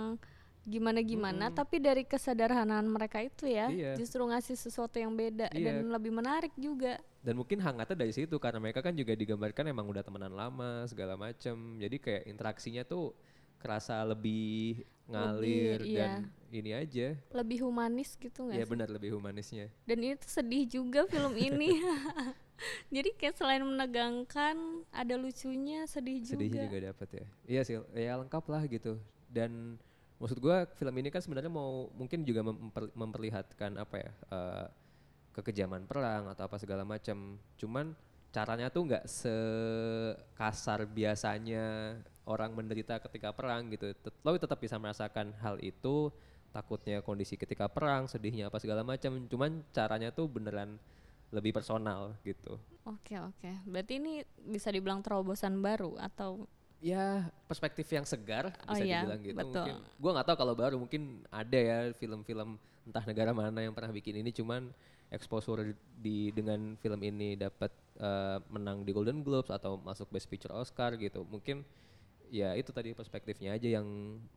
gimana-gimana 0.70 1.50
Mm-mm. 1.50 1.58
tapi 1.58 1.82
dari 1.82 2.06
kesederhanaan 2.06 2.86
mereka 2.86 3.18
itu 3.26 3.50
ya 3.50 3.74
Iya. 3.74 3.98
justru 3.98 4.22
ngasih 4.22 4.54
sesuatu 4.54 5.02
yang 5.02 5.18
beda 5.18 5.50
Iya. 5.50 5.82
dan 5.82 5.90
lebih 5.90 6.14
menarik 6.14 6.54
juga 6.54 7.02
dan 7.26 7.34
mungkin 7.42 7.58
hangatnya 7.58 7.98
dari 7.98 8.14
situ 8.14 8.38
karena 8.38 8.62
mereka 8.62 8.86
kan 8.86 8.94
juga 8.94 9.18
digambarkan 9.18 9.66
emang 9.66 9.90
udah 9.90 10.06
temenan 10.06 10.30
lama 10.30 10.86
segala 10.86 11.18
macem 11.18 11.58
jadi 11.82 11.98
kayak 11.98 12.24
interaksinya 12.30 12.86
tuh 12.86 13.18
kerasa 13.60 14.02
lebih 14.04 14.82
ngalir 15.10 15.82
Lebih, 15.82 15.96
dan 15.96 16.12
ini 16.50 16.72
aja. 16.74 17.08
Lebih 17.34 17.66
humanis 17.66 18.14
gitu 18.16 18.46
nggak 18.46 18.58
ya 18.58 18.66
sih? 18.66 18.72
benar 18.72 18.88
lebih 18.90 19.10
humanisnya. 19.18 19.68
Dan 19.86 19.98
ini 20.02 20.16
tuh 20.18 20.30
sedih 20.30 20.64
juga 20.66 21.06
film 21.06 21.34
ini. 21.38 21.78
Jadi 22.96 23.16
kayak 23.16 23.40
selain 23.40 23.64
menegangkan 23.64 24.84
ada 24.92 25.16
lucunya 25.16 25.88
sedih 25.88 26.20
juga 26.20 26.44
sedihnya 26.44 26.66
juga. 26.68 26.78
dapat 26.92 27.10
ya. 27.16 27.26
Iya 27.48 27.62
sih 27.64 27.76
ya 27.96 28.14
lengkap 28.20 28.46
lah 28.52 28.64
gitu. 28.68 29.00
Dan 29.30 29.80
maksud 30.20 30.38
gua 30.38 30.68
film 30.76 30.92
ini 31.00 31.08
kan 31.08 31.24
sebenarnya 31.24 31.48
mau 31.50 31.88
mungkin 31.96 32.22
juga 32.28 32.44
memper- 32.44 32.92
memperlihatkan 32.92 33.80
apa 33.80 33.96
ya 33.98 34.12
eh, 34.12 34.66
kekejaman 35.34 35.88
perang 35.88 36.28
atau 36.28 36.44
apa 36.46 36.60
segala 36.60 36.84
macam. 36.84 37.40
Cuman 37.56 37.96
caranya 38.30 38.70
tuh 38.70 38.86
nggak 38.86 39.06
sekasar 39.10 40.86
biasanya 40.86 41.96
orang 42.30 42.54
menderita 42.54 43.02
ketika 43.02 43.34
perang 43.34 43.74
gitu. 43.74 43.90
Lo 44.22 44.38
tetap 44.38 44.62
bisa 44.62 44.78
merasakan 44.78 45.34
hal 45.42 45.58
itu. 45.66 46.14
Takutnya 46.50 47.02
kondisi 47.02 47.38
ketika 47.38 47.66
perang 47.70 48.06
sedihnya 48.06 48.54
apa 48.54 48.62
segala 48.62 48.86
macam. 48.86 49.18
Cuman 49.26 49.66
caranya 49.74 50.14
tuh 50.14 50.30
beneran 50.30 50.78
lebih 51.34 51.54
personal 51.54 52.14
gitu. 52.26 52.58
Oke 52.86 53.18
oke. 53.18 53.52
Berarti 53.66 54.02
ini 54.02 54.22
bisa 54.46 54.70
dibilang 54.74 55.02
terobosan 55.02 55.62
baru 55.62 55.98
atau? 55.98 56.46
Ya 56.80 57.28
perspektif 57.44 57.92
yang 57.92 58.08
segar 58.08 58.56
Oh 58.64 58.72
bisa 58.72 58.88
iya, 58.88 59.04
dibilang 59.04 59.20
gitu. 59.20 59.36
betul. 59.36 59.66
mungkin 59.68 59.78
gua 60.00 60.12
nggak 60.16 60.28
tahu 60.32 60.38
kalau 60.40 60.56
baru 60.56 60.76
mungkin 60.80 61.28
ada 61.28 61.60
ya 61.60 61.80
film-film 62.00 62.56
entah 62.88 63.04
negara 63.04 63.36
mana 63.36 63.60
yang 63.62 63.76
pernah 63.76 63.92
bikin 63.92 64.18
ini. 64.24 64.32
Cuman 64.32 64.72
exposure 65.12 65.76
di 66.00 66.32
dengan 66.34 66.78
film 66.82 67.02
ini 67.04 67.36
dapat 67.38 67.70
eh, 68.00 68.38
menang 68.50 68.82
di 68.88 68.96
Golden 68.96 69.22
Globes 69.22 69.54
atau 69.54 69.78
masuk 69.78 70.10
Best 70.10 70.26
Picture 70.32 70.54
Oscar 70.56 70.98
gitu. 70.98 71.28
Mungkin 71.30 71.62
ya 72.30 72.54
itu 72.56 72.70
tadi 72.70 72.94
perspektifnya 72.94 73.58
aja 73.58 73.82
yang 73.82 73.88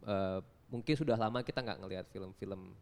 eh, 0.05 0.41
mungkin 0.73 0.95
sudah 0.97 1.17
lama 1.21 1.45
kita 1.45 1.61
nggak 1.61 1.79
ngelihat 1.85 2.07
film-film 2.09 2.73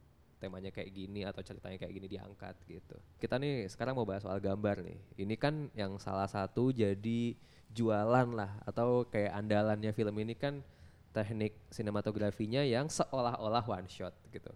temanya 0.41 0.73
kayak 0.73 0.91
gini 0.97 1.21
atau 1.29 1.45
ceritanya 1.45 1.77
kayak 1.77 1.93
gini 1.93 2.07
diangkat 2.09 2.57
gitu. 2.65 2.97
Kita 3.21 3.37
nih 3.37 3.69
sekarang 3.69 3.93
mau 3.93 4.09
bahas 4.09 4.25
soal 4.25 4.41
gambar 4.41 4.81
nih. 4.81 4.99
Ini 5.21 5.35
kan 5.37 5.69
yang 5.77 6.01
salah 6.01 6.25
satu 6.25 6.73
jadi 6.73 7.37
jualan 7.71 8.29
lah 8.33 8.57
atau 8.65 9.05
kayak 9.05 9.37
andalannya 9.37 9.93
film 9.93 10.17
ini 10.17 10.33
kan 10.33 10.65
teknik 11.13 11.53
sinematografinya 11.69 12.65
yang 12.65 12.89
seolah-olah 12.89 13.63
one 13.69 13.87
shot 13.93 14.17
gitu. 14.33 14.51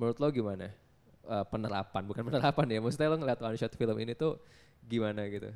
Menurut 0.00 0.16
lo 0.18 0.28
gimana? 0.32 0.72
Eh, 1.28 1.44
penerapan 1.52 2.02
bukan 2.08 2.24
penerapan 2.32 2.66
ya. 2.72 2.78
Maksudnya 2.80 3.12
lo 3.12 3.18
ngeliat 3.20 3.40
one 3.44 3.58
shot 3.60 3.76
film 3.76 3.96
ini 4.00 4.16
tuh 4.16 4.40
gimana 4.80 5.28
gitu? 5.28 5.52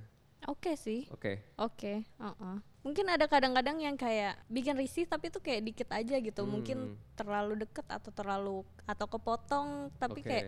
Oke 0.49 0.73
sih 0.75 1.05
Oke. 1.13 1.45
Oke, 1.55 2.09
uh-uh. 2.17 2.57
mungkin 2.81 3.05
ada 3.07 3.29
kadang-kadang 3.29 3.79
yang 3.79 3.95
kayak 3.95 4.41
bikin 4.49 4.75
risih 4.75 5.05
tapi 5.05 5.29
itu 5.29 5.39
kayak 5.39 5.61
dikit 5.63 5.89
aja 5.93 6.17
gitu, 6.17 6.43
mungkin 6.43 6.97
Hmm. 6.97 6.97
terlalu 7.15 7.61
deket 7.61 7.85
atau 7.85 8.09
terlalu 8.11 8.57
atau 8.83 9.07
kepotong, 9.07 9.69
tapi 9.97 10.25
Oke. 10.25 10.27
kayak 10.27 10.47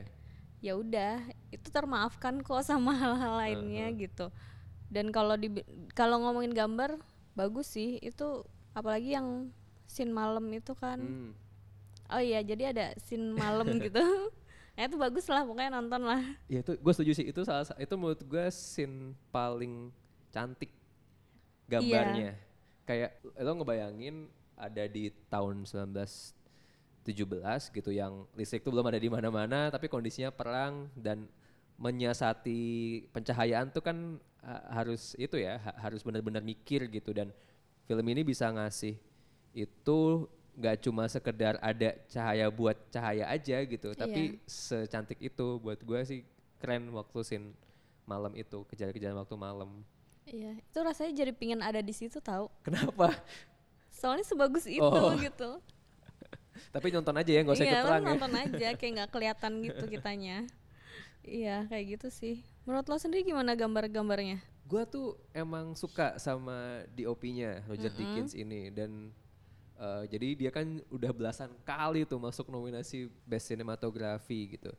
ya 0.61 0.73
udah 0.75 1.21
itu 1.49 1.69
termaafkan 1.69 2.40
kok 2.40 2.64
sama 2.71 2.92
hal-hal 2.92 3.37
lainnya 3.37 3.87
Uh-huh. 3.88 4.00
gitu. 4.00 4.26
Dan 4.88 5.12
kalau 5.12 5.37
di 5.37 5.52
kalau 5.92 6.19
ngomongin 6.19 6.50
gambar 6.50 6.97
bagus 7.33 7.71
sih 7.71 8.00
itu 8.00 8.42
apalagi 8.73 9.14
yang 9.14 9.52
scene 9.85 10.11
malam 10.11 10.49
itu 10.50 10.73
kan, 10.73 10.99
Hmm. 10.99 11.30
oh 12.09 12.19
iya 12.19 12.40
jadi 12.40 12.73
ada 12.73 12.87
scene 12.97 13.35
malam 13.35 13.69
gitu, 13.85 14.00
nah 14.81 14.89
itu 14.89 14.97
bagus 14.97 15.29
lah 15.29 15.45
pokoknya 15.45 15.77
nonton 15.77 16.09
lah. 16.09 16.25
Ya 16.49 16.65
itu 16.65 16.73
gue 16.73 16.93
setuju 16.97 17.13
sih 17.13 17.29
itu 17.29 17.45
salah 17.45 17.69
sa- 17.69 17.77
itu 17.77 17.93
menurut 18.01 18.25
gue 18.25 18.47
scene 18.49 19.13
paling 19.29 19.93
cantik 20.33 20.73
gambarnya. 21.69 22.33
Kayak 22.89 23.21
lo 23.45 23.61
ngebayangin 23.61 24.33
ada 24.57 24.89
di 24.89 25.13
tahun 25.29 25.69
1917 25.69 27.77
gitu 27.77 27.93
yang 27.93 28.25
listrik 28.33 28.65
tuh 28.65 28.73
belum 28.73 28.89
ada 28.89 28.97
di 28.97 29.13
mana-mana 29.13 29.69
tapi 29.69 29.93
kondisinya 29.93 30.33
perang 30.33 30.89
dan 30.97 31.29
menyiasati 31.77 33.05
pencahayaan 33.13 33.69
tuh 33.77 33.85
kan 33.85 34.17
ha- 34.41 34.81
harus 34.81 35.13
itu 35.21 35.37
ya 35.37 35.61
ha- 35.61 35.77
harus 35.77 36.01
benar-benar 36.01 36.41
mikir 36.41 36.89
gitu 36.89 37.13
dan 37.13 37.29
film 37.85 38.05
ini 38.09 38.25
bisa 38.25 38.49
ngasih 38.49 38.97
itu 39.53 40.25
nggak 40.54 40.76
cuma 40.83 41.07
sekedar 41.07 41.54
ada 41.59 41.95
cahaya 42.07 42.47
buat 42.49 42.76
cahaya 42.88 43.26
aja 43.26 43.62
gitu 43.62 43.95
tapi 43.95 44.38
secantik 44.45 45.19
itu 45.19 45.47
buat 45.59 45.78
gue 45.78 46.00
sih 46.02 46.21
keren 46.59 46.90
waktu 46.90 47.19
scene 47.23 47.47
malam 48.04 48.35
itu 48.35 48.62
kejar-kejaran 48.66 49.16
waktu 49.16 49.37
malam 49.37 49.83
Iya, 50.25 50.54
itu 50.54 50.78
rasanya 50.78 51.11
jadi 51.16 51.33
pingin 51.35 51.59
ada 51.59 51.83
di 51.83 51.90
situ 51.90 52.23
tahu. 52.23 52.47
kenapa 52.62 53.11
Soalnya 53.90 54.23
sebagus 54.23 54.62
itu 54.62 54.78
Oh. 54.78 55.19
gitu. 55.19 55.59
tapi 56.75 56.95
nonton 56.95 57.19
aja 57.19 57.30
ya 57.35 57.40
nggak 57.42 57.57
usah 57.59 57.66
iya, 57.66 57.73
ikut 57.75 57.87
perang 57.88 58.02
ya 58.02 58.09
nonton 58.14 58.33
aja 58.38 58.69
kayak 58.78 58.92
nggak 58.95 59.11
kelihatan 59.11 59.52
gitu 59.66 59.85
kitanya. 59.90 60.37
Iya, 61.26 61.66
kayak 61.66 61.99
gitu 61.99 62.09
sih. 62.09 62.47
Menurut 62.62 62.87
lo 62.87 62.97
sendiri 62.97 63.26
gimana 63.26 63.59
gambar-gambarnya? 63.59 64.38
gue 64.62 64.83
tuh 64.87 65.19
emang 65.35 65.75
suka 65.75 66.14
sama 66.14 66.87
DOP-nya 66.95 67.66
Roger 67.66 67.90
Dickens 67.90 68.38
ini 68.38 68.71
dan 68.71 69.11
eh, 69.81 70.05
jadi 70.13 70.29
dia 70.37 70.51
kan 70.53 70.85
udah 70.93 71.11
belasan 71.17 71.49
kali 71.65 72.05
tuh 72.05 72.21
masuk 72.21 72.53
nominasi 72.53 73.09
Best 73.25 73.49
Cinematography 73.49 74.61
gitu. 74.61 74.71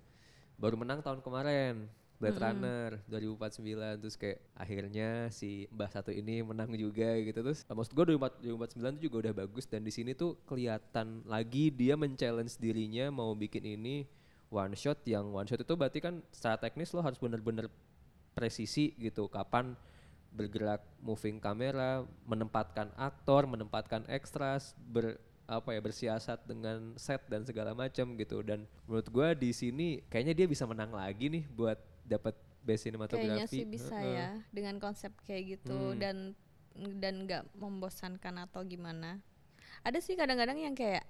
Baru 0.62 0.78
menang 0.78 1.02
tahun 1.02 1.26
kemarin 1.26 1.90
Blade 2.22 2.38
Runner 2.38 2.90
2049 3.10 3.98
terus 3.98 4.14
kayak 4.14 4.46
akhirnya 4.54 5.34
si 5.34 5.66
Mbah 5.74 5.90
satu 5.90 6.14
ini 6.14 6.46
menang 6.46 6.70
juga 6.78 7.18
gitu. 7.18 7.42
Terus 7.42 7.66
eh, 7.66 7.74
maksud 7.74 7.98
gue 7.98 8.06
2049 8.14 8.78
tuh 8.78 9.04
juga 9.10 9.18
udah 9.26 9.34
bagus. 9.42 9.66
Dan 9.66 9.82
di 9.82 9.90
sini 9.90 10.14
tuh 10.14 10.38
kelihatan 10.46 11.26
lagi 11.26 11.74
dia 11.74 11.98
men-challenge 11.98 12.62
dirinya 12.62 13.10
mau 13.10 13.34
bikin 13.34 13.66
ini 13.66 14.06
one 14.54 14.78
shot. 14.78 15.02
Yang 15.10 15.26
one 15.34 15.48
shot 15.50 15.62
itu 15.66 15.74
berarti 15.74 15.98
kan 15.98 16.22
secara 16.30 16.62
teknis 16.62 16.94
lo 16.94 17.02
harus 17.02 17.18
bener-bener 17.18 17.66
presisi 18.38 18.94
gitu 19.02 19.26
kapan 19.26 19.74
bergerak 20.32 20.80
moving 21.04 21.38
kamera 21.38 22.08
menempatkan 22.24 22.90
aktor 22.96 23.44
menempatkan 23.46 24.08
ekstras 24.08 24.74
ber 24.80 25.20
apa 25.52 25.76
ya 25.76 25.84
bersiasat 25.84 26.48
dengan 26.48 26.96
set 26.96 27.20
dan 27.28 27.44
segala 27.44 27.76
macam 27.76 28.16
gitu 28.16 28.40
dan 28.40 28.64
menurut 28.88 29.08
gua 29.12 29.36
di 29.36 29.52
sini 29.52 30.00
kayaknya 30.08 30.32
dia 30.32 30.48
bisa 30.48 30.64
menang 30.64 30.96
lagi 30.96 31.28
nih 31.28 31.44
buat 31.52 31.76
dapat 32.08 32.32
best 32.64 32.88
cinematography 32.88 33.28
Kayaknya 33.28 33.52
sih 33.52 33.68
bisa 33.68 33.96
Heeh. 34.00 34.16
ya 34.16 34.30
dengan 34.56 34.80
konsep 34.80 35.12
kayak 35.28 35.60
gitu 35.60 35.76
Hmm. 35.92 36.00
dan 36.00 36.18
dan 37.04 37.28
nggak 37.28 37.52
membosankan 37.60 38.48
atau 38.48 38.64
gimana. 38.64 39.20
Ada 39.84 40.00
sih 40.00 40.16
kadang-kadang 40.16 40.56
yang 40.56 40.72
kayak 40.72 41.04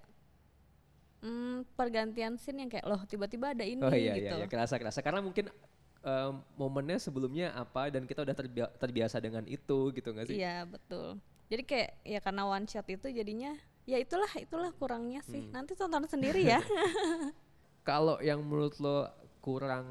hmm, 1.21 1.69
pergantian 1.77 2.35
scene 2.41 2.65
yang 2.65 2.69
kayak 2.71 2.85
loh 2.89 3.01
tiba-tiba 3.05 3.53
ada 3.53 3.61
ini 3.61 3.81
oh 3.81 3.93
iya 3.93 4.17
gitu. 4.17 4.33
iya, 4.33 4.41
iya 4.41 4.47
kerasa 4.49 4.81
kerasa 4.81 4.99
karena 5.05 5.21
mungkin 5.21 5.53
em, 6.01 6.33
momennya 6.57 6.97
sebelumnya 6.97 7.53
apa 7.53 7.93
dan 7.93 8.05
kita 8.09 8.25
udah 8.25 8.35
terbia- 8.35 8.73
terbiasa 8.77 9.17
dengan 9.21 9.45
itu 9.45 9.93
gitu 9.93 10.09
nggak 10.11 10.27
sih 10.29 10.37
Iya 10.41 10.65
betul. 10.65 11.21
Jadi 11.51 11.63
kayak 11.67 11.89
ya 12.07 12.19
karena 12.23 12.43
one 12.47 12.65
shot 12.65 12.87
itu 12.87 13.07
jadinya 13.11 13.51
ya 13.83 13.97
itulah 13.99 14.29
itulah 14.39 14.71
kurangnya 14.77 15.21
sih. 15.27 15.45
Hmm. 15.49 15.53
Nanti 15.53 15.75
tonton 15.75 16.07
sendiri 16.07 16.41
ya. 16.47 16.61
kalau 17.89 18.17
yang 18.21 18.41
menurut 18.41 18.77
lo 18.79 19.09
kurang 19.41 19.85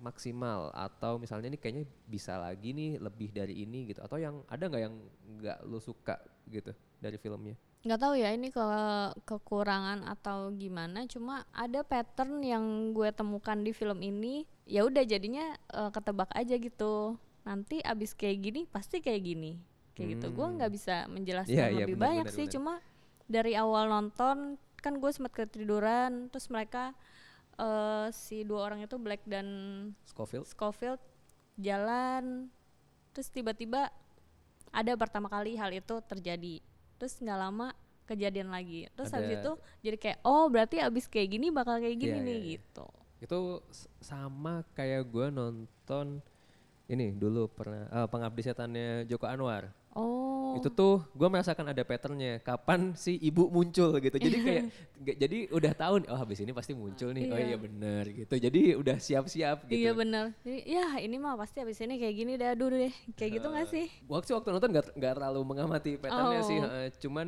maksimal 0.00 0.72
atau 0.72 1.20
misalnya 1.20 1.52
ini 1.52 1.60
kayaknya 1.60 1.84
bisa 2.08 2.40
lagi 2.40 2.72
nih 2.72 2.96
lebih 2.96 3.28
dari 3.28 3.60
ini 3.60 3.92
gitu 3.92 4.00
atau 4.00 4.16
yang 4.16 4.40
ada 4.48 4.72
nggak 4.72 4.82
yang 4.82 4.96
nggak 5.36 5.58
lo 5.68 5.76
suka 5.76 6.16
gitu 6.48 6.72
dari 6.96 7.20
filmnya 7.20 7.52
nggak 7.82 8.00
tahu 8.00 8.14
ya 8.16 8.32
ini 8.32 8.48
ke 8.48 8.62
kekurangan 9.24 10.06
atau 10.06 10.50
gimana. 10.52 11.04
Cuma 11.06 11.44
ada 11.52 11.82
pattern 11.82 12.40
yang 12.40 12.64
gue 12.90 13.10
temukan 13.10 13.58
di 13.58 13.70
film 13.70 14.00
ini 14.00 14.42
ya 14.64 14.82
udah 14.82 15.02
jadinya 15.02 15.54
eh, 15.70 15.90
ketebak 15.90 16.30
aja 16.32 16.56
gitu. 16.56 17.14
Nanti 17.44 17.78
abis 17.80 18.10
kayak 18.12 18.38
gini 18.40 18.60
pasti 18.66 18.98
kayak 18.98 19.22
gini. 19.22 19.52
Kayak 19.94 20.18
gitu. 20.18 20.26
Gue 20.32 20.46
Hmm. 20.46 20.54
nggak 20.58 20.72
bisa 20.72 21.06
menjelaskan 21.06 21.52
Iya, 21.54 21.66
iya, 21.68 21.84
lebih 21.84 21.94
benar, 21.94 22.06
banyak 22.10 22.26
benar, 22.26 22.36
sih. 22.36 22.44
benar. 22.44 22.54
cuma 22.54 22.72
dari 23.26 23.52
awal 23.54 23.84
nonton 23.86 24.36
kan 24.78 24.94
gue 24.96 25.10
sempat 25.10 25.34
ketiduran 25.34 26.30
terus 26.30 26.46
mereka 26.46 26.94
eh, 27.56 28.06
si 28.12 28.42
dua 28.42 28.66
orang 28.66 28.82
itu 28.82 28.98
Black 28.98 29.22
dan 29.24 29.46
Scofield. 30.04 30.44
Scofield 30.44 31.00
jalan 31.56 32.50
terus 33.10 33.30
tiba-tiba 33.30 33.88
ada 34.68 34.92
pertama 34.92 35.26
kali 35.26 35.56
hal 35.56 35.72
itu 35.72 35.96
terjadi 36.04 36.60
terus 36.96 37.16
nggak 37.20 37.38
lama 37.38 37.72
kejadian 38.06 38.48
lagi. 38.54 38.86
Terus 38.94 39.10
habis 39.10 39.42
itu 39.42 39.52
jadi 39.82 39.96
kayak 39.98 40.18
oh 40.22 40.46
berarti 40.46 40.78
abis 40.78 41.10
kayak 41.10 41.28
gini 41.36 41.50
bakal 41.50 41.82
kayak 41.82 41.98
gini 41.98 42.18
Iya, 42.22 42.26
nih 42.26 42.36
iya, 42.38 42.42
iya. 42.44 42.52
gitu. 42.56 42.86
Itu 43.18 43.38
sama 43.98 44.62
kayak 44.78 45.02
gue 45.10 45.26
nonton 45.32 46.22
ini 46.86 47.10
dulu 47.10 47.50
pernah 47.50 47.90
eh, 47.90 48.06
pengabdi 48.06 48.42
setannya 48.46 49.08
Joko 49.10 49.26
Anwar 49.26 49.74
oh 49.96 50.52
itu 50.54 50.68
tuh 50.70 51.04
gue 51.10 51.24
merasakan 51.26 51.68
ada 51.68 51.82
patternnya 51.82 52.38
kapan 52.38 52.92
si 52.94 53.16
ibu 53.18 53.44
muncul 53.46 53.92
gitu 53.94 54.16
jadi 54.16 54.36
kayak 54.38 54.62
nggak- 55.00 55.18
jadi 55.18 55.38
udah 55.50 55.72
tahu 55.74 55.94
nih 55.98 56.08
oh 56.08 56.16
habis 56.16 56.38
ini 56.38 56.48
pasti 56.50 56.72
muncul 56.72 57.10
nih 57.10 57.24
oh 57.26 57.36
Iya. 57.36 57.46
iya 57.46 57.56
bener 57.58 58.04
gitu 58.10 58.34
jadi 58.34 58.60
udah 58.74 58.96
siap-siap 58.96 59.64
gitu 59.66 59.76
Iya 59.78 59.92
benar. 59.92 60.24
Jadi 60.40 60.60
ya 60.66 60.96
ini 60.96 61.16
mah 61.16 61.34
pasti 61.34 61.58
abis 61.58 61.76
ini 61.78 61.96
kayak 61.96 62.14
gini 62.14 62.32
dah 62.34 62.52
dulu 62.52 62.72
deh. 62.74 62.94
Kayak 63.12 63.30
gitu 63.34 63.46
nggak 63.46 63.68
sih? 63.68 63.86
waktu 64.06 64.30
waktu 64.32 64.48
nonton 64.50 64.70
nggak 64.70 64.86
nggak 64.94 65.12
terlalu 65.14 65.40
mengamati 65.42 65.92
patternnya 65.94 66.40
sih 66.42 66.56
Oh. 66.56 66.68
eh, 66.70 66.88
cuman 66.96 67.26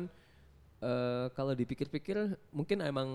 eh, 0.79 1.25
kalau 1.31 1.53
dipikir-pikir 1.53 2.17
mungkin 2.49 2.77
emang 2.81 3.09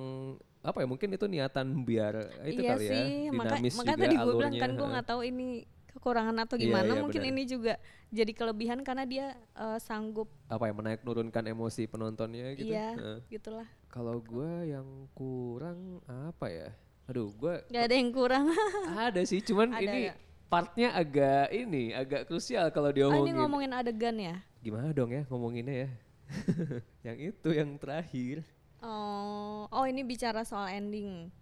apa 0.61 0.79
ya 0.79 0.87
mungkin 0.87 1.11
itu 1.11 1.27
niatan 1.27 1.83
biar 1.83 2.15
eh, 2.41 2.51
itu 2.51 2.63
iya 2.63 2.71
kali 2.71 2.85
sih. 2.87 2.95
ya 2.95 3.31
Maka, 3.31 3.45
dinamis 3.51 3.75
makanya 3.75 3.91
juga 3.91 4.05
tadi 4.05 4.17
gue 4.17 4.33
bilang 4.35 4.55
kan 4.55 4.71
gue 4.73 4.87
nggak 4.89 5.07
tahu 5.07 5.21
ini 5.23 5.49
kekurangan 5.95 6.35
atau 6.41 6.55
Iya, 6.55 6.65
gimana. 6.67 6.91
iya, 6.91 7.01
Mungkin 7.01 7.23
benar. 7.23 7.33
ini 7.33 7.43
juga 7.45 7.75
jadi 8.11 8.33
kelebihan 8.33 8.83
karena 8.83 9.05
dia 9.05 9.27
eh, 9.55 9.79
sanggup. 9.79 10.27
apa 10.47 10.67
ya 10.67 10.73
menaik 10.73 11.01
nurunkan 11.01 11.45
emosi 11.47 11.87
penontonnya 11.87 12.53
gitu 12.55 12.69
Iya, 12.69 12.89
Heeh. 12.93 13.19
gitulah. 13.31 13.67
kalau 13.89 14.19
gue 14.19 14.51
yang 14.69 14.87
kurang 15.15 16.03
apa 16.05 16.47
ya 16.47 16.69
aduh 17.05 17.31
gue 17.31 17.55
Gak 17.69 17.85
ada 17.85 17.95
yang 17.95 18.11
kurang. 18.11 18.45
ada 19.07 19.21
sih 19.23 19.39
cuman 19.39 19.71
Ada 19.71 19.83
ini 19.83 20.01
ya? 20.09 20.15
partnya 20.47 20.89
agak 20.93 21.47
ini 21.51 21.91
agak 21.91 22.27
krusial 22.27 22.69
kalau 22.69 22.89
ah, 22.89 22.93
ini 22.93 22.99
diomongin 23.01 23.35
ngomongin 23.37 23.73
adegan 23.73 24.17
ya. 24.17 24.37
gimana 24.59 24.91
dong 24.91 25.11
ya 25.11 25.23
ngomonginnya 25.27 25.75
ya 25.77 25.91
yang 27.07 27.19
itu 27.23 27.49
yang 27.51 27.71
terakhir 27.77 28.43
Oh, 28.81 29.65
oh 29.67 29.85
ini 29.85 30.05
bicara 30.05 30.45
soal 30.45 30.69
ending. 30.69 31.33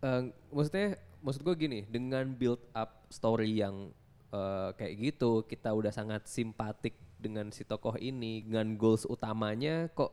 Eh, 0.00 0.20
maksudnya 0.48 0.96
maksud 1.20 1.42
gue 1.42 1.54
gini 1.54 1.84
dengan 1.84 2.24
build 2.30 2.56
up 2.72 2.95
story 3.08 3.62
yang 3.62 3.90
eh, 4.32 4.70
kayak 4.74 4.94
gitu 4.98 5.44
kita 5.46 5.72
udah 5.72 5.92
sangat 5.94 6.26
simpatik 6.26 6.96
dengan 7.16 7.48
si 7.48 7.64
tokoh 7.64 7.96
ini 7.96 8.44
dengan 8.44 8.76
goals 8.76 9.08
utamanya 9.08 9.88
kok 9.92 10.12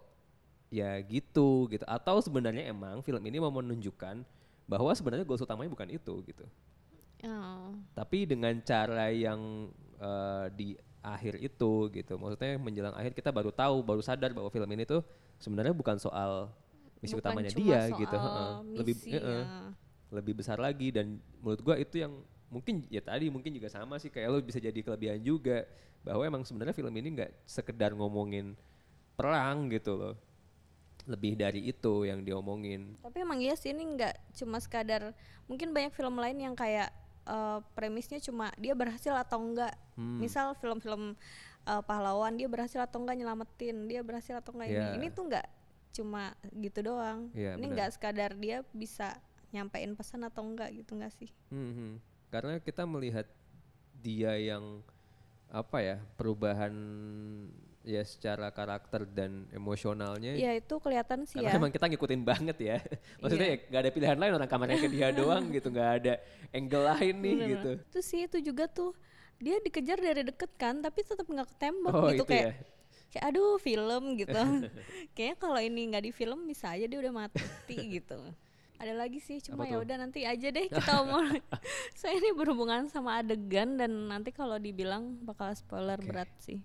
ya 0.74 0.98
gitu 1.06 1.70
gitu. 1.70 1.86
Atau 1.86 2.24
sebenarnya 2.24 2.70
emang 2.72 3.06
film 3.06 3.22
ini 3.26 3.38
mau 3.38 3.54
menunjukkan 3.54 4.26
bahwa 4.66 4.92
sebenarnya 4.96 5.28
goals 5.28 5.44
utamanya 5.44 5.70
bukan 5.70 5.90
itu 5.94 6.14
gitu. 6.26 6.46
Oh, 7.24 7.72
tapi 7.96 8.28
dengan 8.28 8.58
cara 8.66 9.08
yang 9.14 9.72
eh, 10.02 10.46
di 10.56 10.68
akhir 11.04 11.40
itu 11.44 11.92
gitu. 11.92 12.16
Maksudnya 12.16 12.56
menjelang 12.58 12.96
akhir 12.96 13.12
kita 13.14 13.30
baru 13.30 13.52
tahu 13.52 13.84
baru 13.84 14.02
sadar 14.02 14.32
bahwa 14.32 14.48
film 14.48 14.68
ini 14.72 14.88
tuh 14.88 15.04
sebenarnya 15.38 15.76
bukan 15.76 16.00
soal 16.00 16.50
misi 17.04 17.20
bukan 17.20 17.36
utamanya 17.36 17.52
dia 17.52 17.92
soal 17.92 18.00
gitu. 18.00 18.18
Lebih 18.80 18.94
misi, 18.96 19.12
heeh. 19.12 19.44
ya. 19.44 19.68
lebih 20.14 20.34
besar 20.40 20.58
lagi 20.62 20.94
dan 20.96 21.20
menurut 21.44 21.60
gua 21.60 21.76
itu 21.76 22.00
yang 22.00 22.14
mungkin 22.54 22.86
ya 22.88 23.02
tadi 23.02 23.34
mungkin 23.34 23.50
juga 23.58 23.68
sama 23.68 23.98
sih 23.98 24.14
kayak 24.14 24.30
lo 24.30 24.38
bisa 24.40 24.62
jadi 24.62 24.78
kelebihan 24.78 25.18
juga 25.20 25.66
bahwa 26.06 26.22
emang 26.22 26.44
sebenarnya 26.46 26.78
film 26.78 26.94
ini 26.94 27.18
nggak 27.18 27.32
sekedar 27.50 27.98
ngomongin 27.98 28.54
perang 29.18 29.74
gitu 29.74 29.98
loh 29.98 30.16
lebih 31.04 31.36
dari 31.36 31.68
itu 31.68 32.08
yang 32.08 32.24
diomongin 32.24 32.96
Tapi 33.02 33.18
emang 33.26 33.42
iya 33.42 33.58
sih 33.58 33.76
ini 33.76 33.84
nggak 33.84 34.38
cuma 34.40 34.62
sekadar 34.62 35.12
mungkin 35.50 35.76
banyak 35.76 35.92
film 35.92 36.16
lain 36.16 36.40
yang 36.40 36.56
kayak 36.56 36.94
eh, 37.26 37.60
premisnya 37.76 38.20
cuma 38.24 38.52
dia 38.56 38.72
berhasil 38.76 39.12
atau 39.12 39.40
enggak. 39.40 39.76
Hmm. 39.96 40.20
Misal 40.20 40.56
film-film 40.60 41.16
eh, 41.64 41.84
pahlawan 41.84 42.36
dia 42.36 42.48
berhasil 42.48 42.80
atau 42.80 43.04
enggak 43.04 43.20
nyelamatin, 43.20 43.88
dia 43.88 44.00
berhasil 44.04 44.36
atau 44.40 44.56
enggak 44.56 44.70
Iya. 44.72 44.80
ini. 44.80 44.90
Ini 45.00 45.08
tuh 45.12 45.24
nggak 45.28 45.48
cuma 45.94 46.24
gitu 46.56 46.80
doang. 46.84 47.32
Iya, 47.36 47.60
ini 47.60 47.66
nggak 47.68 47.90
sekadar 48.00 48.32
dia 48.40 48.64
bisa 48.72 49.16
nyampein 49.52 49.94
pesan 49.94 50.24
atau 50.24 50.44
enggak 50.44 50.72
gitu 50.72 50.96
nggak 50.96 51.12
sih? 51.16 51.32
Mhm. 51.52 52.00
Karena 52.34 52.58
kita 52.58 52.84
melihat 52.84 53.30
dia 54.02 54.34
yang 54.36 54.82
apa 55.54 55.78
ya 55.80 55.98
perubahan 56.18 56.74
ya 57.84 58.02
secara 58.02 58.50
karakter 58.50 59.06
dan 59.06 59.46
emosionalnya 59.52 60.34
Iya 60.34 60.58
itu 60.58 60.76
kelihatan 60.80 61.28
sih 61.28 61.38
karena 61.38 61.52
ya. 61.54 61.60
emang 61.60 61.70
kita 61.70 61.86
ngikutin 61.92 62.22
banget 62.24 62.58
ya 62.58 62.78
maksudnya 63.22 63.48
Iya. 63.48 63.56
ya 63.60 63.68
nggak 63.70 63.82
ada 63.86 63.92
pilihan 63.94 64.18
lain 64.18 64.34
orang 64.34 64.50
kamarnya 64.50 64.80
ke 64.82 64.90
dia 64.90 65.08
doang 65.12 65.44
gitu 65.52 65.68
nggak 65.70 65.92
ada 66.02 66.14
angle 66.50 66.86
lain 66.90 67.16
nih 67.22 67.34
Bener-bener. 67.38 67.52
gitu 67.54 67.72
Itu 67.92 68.00
sih 68.02 68.22
itu 68.26 68.38
juga 68.42 68.66
tuh 68.66 68.98
dia 69.38 69.60
dikejar 69.60 70.00
dari 70.00 70.24
deket 70.24 70.52
kan 70.56 70.80
tapi 70.80 71.04
tetap 71.04 71.28
nggak 71.28 71.48
ketembak 71.54 71.92
oh 71.94 72.08
gitu 72.10 72.18
itu 72.18 72.26
kayak 72.26 72.48
ya 72.50 72.54
kayak 73.12 73.24
aduh 73.30 73.56
film 73.62 74.04
gitu 74.18 74.42
kayaknya 75.14 75.36
kalau 75.38 75.60
ini 75.62 75.82
nggak 75.92 76.04
di 76.08 76.12
film 76.16 76.40
bisa 76.48 76.74
aja 76.74 76.86
dia 76.88 76.98
udah 76.98 77.14
mati 77.14 77.44
gitu 78.02 78.18
ada 78.80 78.94
lagi 78.94 79.20
sih 79.24 79.40
cuma 79.40 79.64
ya 79.64 79.80
udah 79.80 79.96
nanti 80.02 80.28
aja 80.28 80.48
deh 80.50 80.68
kita 80.68 80.92
omong. 81.06 81.40
Saya 81.96 82.20
ini 82.20 82.36
berhubungan 82.36 82.90
sama 82.92 83.22
adegan 83.22 83.80
dan 83.80 83.92
nanti 84.10 84.34
kalau 84.34 84.60
dibilang 84.60 85.18
bakal 85.24 85.54
spoiler 85.56 85.98
Oke. 86.00 86.08
berat 86.12 86.32
sih. 86.42 86.60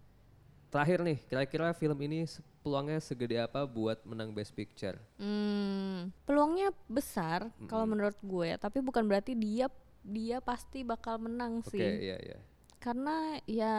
Terakhir 0.68 1.00
nih 1.00 1.18
kira-kira 1.24 1.72
film 1.72 1.96
ini 2.04 2.28
peluangnya 2.60 3.00
segede 3.00 3.40
apa 3.40 3.64
buat 3.64 4.04
menang 4.04 4.36
Best 4.36 4.52
Picture? 4.52 5.00
Hmm, 5.16 6.12
peluangnya 6.28 6.74
besar 6.84 7.48
kalau 7.64 7.88
menurut 7.88 8.18
gue 8.20 8.52
tapi 8.60 8.84
bukan 8.84 9.08
berarti 9.08 9.32
dia 9.32 9.72
dia 10.04 10.40
pasti 10.44 10.84
bakal 10.84 11.20
menang 11.20 11.64
oke 11.64 11.72
sih. 11.72 11.80
iya 11.80 12.16
iya. 12.20 12.38
Karena 12.78 13.40
ya 13.48 13.76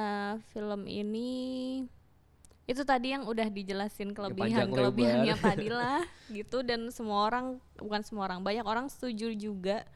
film 0.49 0.89
ini 0.89 1.29
itu 2.69 2.85
tadi 2.85 3.17
yang 3.17 3.25
udah 3.25 3.49
dijelasin 3.49 4.13
kelebihan 4.13 4.69
panjang 4.69 4.69
kelebihannya 4.69 5.35
tadi 5.49 5.67
lah 5.73 6.05
gitu. 6.29 6.61
Dan 6.61 6.93
semua 6.93 7.25
orang 7.25 7.57
bukan 7.81 8.05
semua 8.05 8.29
orang 8.29 8.45
banyak 8.45 8.61
orang 8.61 8.85
setuju 8.93 9.33
juga. 9.33 9.89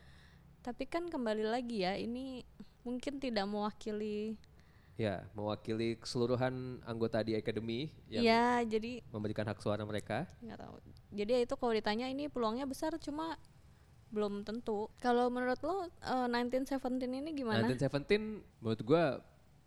Tapi 0.65 0.89
kan 0.89 1.05
kembali 1.05 1.45
lagi 1.45 1.85
ya 1.85 1.93
ini 1.93 2.41
mungkin 2.81 3.21
tidak 3.21 3.45
mewakili 3.45 4.35
ya 4.93 5.25
mewakili 5.33 5.97
keseluruhan 5.97 6.77
anggota 6.85 7.25
di 7.25 7.33
Academy 7.33 7.89
yang 8.05 8.21
ya 8.21 8.45
jadi 8.61 9.01
memberikan 9.09 9.45
hak 9.45 9.61
suara 9.61 9.85
mereka. 9.85 10.25
Nggak 10.41 10.57
tahu. 10.57 10.73
Jadi 11.13 11.29
ya 11.29 11.39
itu 11.45 11.53
kalau 11.57 11.73
ditanya 11.73 12.09
ini 12.09 12.25
peluangnya 12.29 12.65
besar 12.65 12.93
cuma 12.97 13.37
belum 14.13 14.45
tentu. 14.45 14.89
Kalau 15.01 15.29
menurut 15.33 15.61
lo 15.65 15.89
eh, 15.89 16.27
1917 16.29 16.77
ini 17.09 17.29
gimana? 17.33 17.65
1917 17.69 18.61
menurut 18.61 18.81
gua 18.85 19.21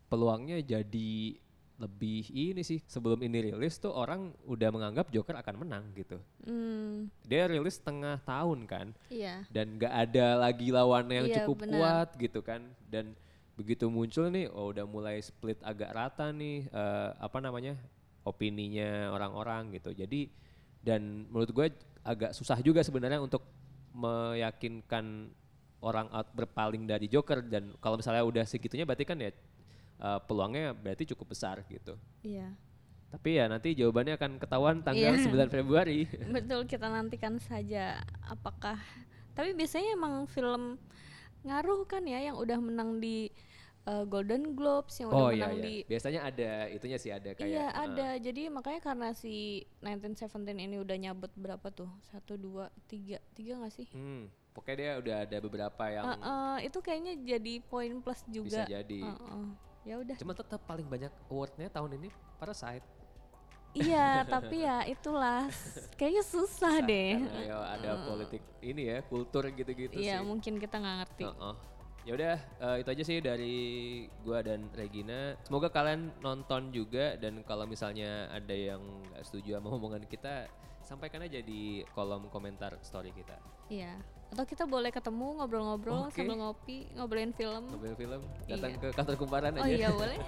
peluangnya 0.07 0.63
jadi 0.63 1.43
lebih 1.77 2.33
ini 2.33 2.65
sih 2.65 2.81
sebelum 2.89 3.21
ini 3.21 3.53
rilis 3.53 3.77
tuh 3.77 3.93
orang 3.93 4.33
udah 4.49 4.73
menganggap 4.73 5.13
Joker 5.13 5.37
akan 5.37 5.61
menang 5.61 5.85
gitu. 5.93 6.17
Hmm, 6.49 7.13
dia 7.21 7.45
rilis 7.45 7.77
tengah 7.77 8.17
tahun 8.25 8.65
kan 8.65 8.97
iya. 9.13 9.45
dan 9.53 9.77
gak 9.77 9.93
ada 9.93 10.41
lagi 10.41 10.73
lawannya 10.73 11.15
yang 11.21 11.29
Iya, 11.29 11.37
cukup 11.45 11.69
benar. 11.69 11.77
kuat 11.77 12.09
gitu 12.17 12.41
kan. 12.41 12.65
Dan 12.89 13.13
begitu 13.61 13.93
muncul 13.93 14.33
nih 14.33 14.49
oh 14.49 14.73
udah 14.73 14.89
mulai 14.89 15.21
split 15.21 15.61
agak 15.61 15.93
rata 15.93 16.33
nih 16.33 16.65
eh, 16.69 17.11
apa 17.21 17.39
namanya 17.45 17.77
opininya 18.25 19.13
orang-orang 19.13 19.77
gitu. 19.77 19.93
Jadi 19.93 20.33
dan 20.81 21.29
menurut 21.29 21.53
gue 21.53 21.67
agak 22.01 22.33
susah 22.33 22.57
juga 22.65 22.81
sebenarnya 22.81 23.21
untuk 23.21 23.45
meyakinkan 23.93 25.29
orang 25.85 26.09
out 26.09 26.33
berpaling 26.33 26.89
dari 26.89 27.07
Joker. 27.07 27.45
Dan 27.45 27.77
kalau 27.85 28.01
misalnya 28.01 28.25
udah 28.25 28.45
segitunya 28.49 28.89
berarti 28.89 29.05
kan 29.05 29.21
ya 29.21 29.29
eh, 30.01 30.21
peluangnya 30.25 30.73
berarti 30.77 31.09
cukup 31.15 31.33
besar 31.33 31.65
gitu. 31.69 31.97
Iya. 32.23 32.53
Tapi 33.07 33.39
ya 33.39 33.47
nanti 33.47 33.73
jawabannya 33.73 34.19
akan 34.19 34.33
ketahuan 34.43 34.77
tanggal 34.83 35.15
Iya. 35.15 35.25
9 35.25 35.49
Februari. 35.49 36.05
Betul 36.37 36.67
kita 36.67 36.91
nantikan 36.91 37.39
saja 37.39 38.03
apakah. 38.27 38.77
Tapi 39.33 39.53
biasanya 39.55 39.95
emang 39.95 40.27
film 40.27 40.77
ngaruh 41.47 41.87
kan 41.87 42.03
ya 42.03 42.19
yang 42.19 42.37
udah 42.37 42.59
menang 42.59 42.99
di 42.99 43.31
uh, 43.87 44.05
Golden 44.05 44.59
Globes 44.59 44.99
yang 44.99 45.09
udah 45.15 45.23
oh 45.23 45.31
iya 45.31 45.47
menang 45.47 45.55
iya. 45.57 45.63
di 45.63 45.75
biasanya 45.87 46.21
ada 46.27 46.51
itunya 46.69 46.99
sih 46.99 47.11
ada 47.15 47.31
kayak 47.33 47.47
Iya 47.47 47.67
eh, 47.71 47.71
ada. 47.71 48.09
Jadi 48.19 48.43
makanya 48.51 48.81
karena 48.83 49.09
si 49.15 49.65
1917 49.81 50.59
ini 50.59 50.77
udah 50.83 50.97
nyabet 50.99 51.33
berapa 51.39 51.67
tuh? 51.71 51.89
Satu 52.11 52.35
dua 52.35 52.69
tiga 52.91 53.23
tiga 53.33 53.63
nggak 53.63 53.73
sih? 53.73 53.87
Hmm, 53.95 54.27
pokoknya 54.53 54.77
dia 54.77 54.93
udah 54.99 55.17
ada 55.25 55.37
beberapa 55.39 55.85
yang 55.87 56.05
Eh, 56.05 56.19
eh, 56.19 56.57
itu 56.69 56.79
kayaknya 56.83 57.13
jadi 57.23 57.55
poin 57.63 58.03
plus 58.03 58.21
juga. 58.27 58.67
Bisa 58.67 58.73
jadi. 58.83 59.01
Eh, 59.07 59.15
eh. 59.15 59.49
Ya 59.87 59.95
udah 59.97 60.15
Cuma 60.19 60.35
tetap 60.35 60.59
paling 60.67 60.85
banyak 60.85 61.13
awardnya 61.31 61.71
tahun 61.71 61.95
ini 61.97 62.09
Parasite. 62.37 62.83
iya 63.73 64.25
tapi 64.35 64.67
ya 64.67 64.83
itulah 64.85 65.47
kayaknya 65.95 66.25
susah 66.27 66.83
deh 66.83 67.23
Karena 67.23 67.43
ya 67.45 67.57
ada 67.79 67.91
politik 68.03 68.43
ini 68.61 68.83
ya, 68.89 68.99
kultur 69.07 69.47
gitu-gitu 69.49 69.95
iya 69.95 70.19
sih. 70.19 70.27
mungkin 70.27 70.59
kita 70.59 70.77
nggak 70.77 70.97
ngerti 71.05 71.25
Heeh. 71.25 71.55
Ya 72.07 72.15
udah 72.15 72.35
eh, 72.39 72.77
itu 72.87 72.89
aja 72.95 73.03
sih 73.03 73.19
dari 73.19 73.57
gua 74.23 74.39
dan 74.39 74.71
Regina. 74.71 75.35
Semoga 75.43 75.67
kalian 75.67 76.15
nonton 76.23 76.71
juga 76.71 77.19
dan 77.19 77.43
kalau 77.43 77.67
misalnya 77.67 78.31
ada 78.31 78.55
yang 78.55 78.79
nggak 79.11 79.27
setuju 79.27 79.59
sama 79.59 79.75
omongan 79.75 80.07
kita, 80.07 80.47
sampaikan 80.87 81.27
aja 81.27 81.43
di 81.43 81.83
kolom 81.99 82.31
komentar 82.31 82.79
story 82.87 83.11
kita. 83.11 83.35
Iya. 83.67 83.99
Atau 84.27 84.45
kita 84.45 84.65
boleh 84.65 84.91
ketemu 84.91 85.39
ngobrol-ngobrol 85.39 86.11
Oke. 86.11 86.19
sambil 86.19 86.37
ngopi, 86.37 86.91
ngobrolin 86.93 87.33
film. 87.33 87.63
Ngobrol 87.69 87.95
film, 87.95 88.21
datang 88.45 88.71
Iya. 88.75 88.81
ke 88.81 88.87
kantor 88.93 89.15
kumparan 89.17 89.53
Oh 89.55 89.65
aja. 89.65 89.71
iya 89.71 89.89
boleh. 89.91 90.19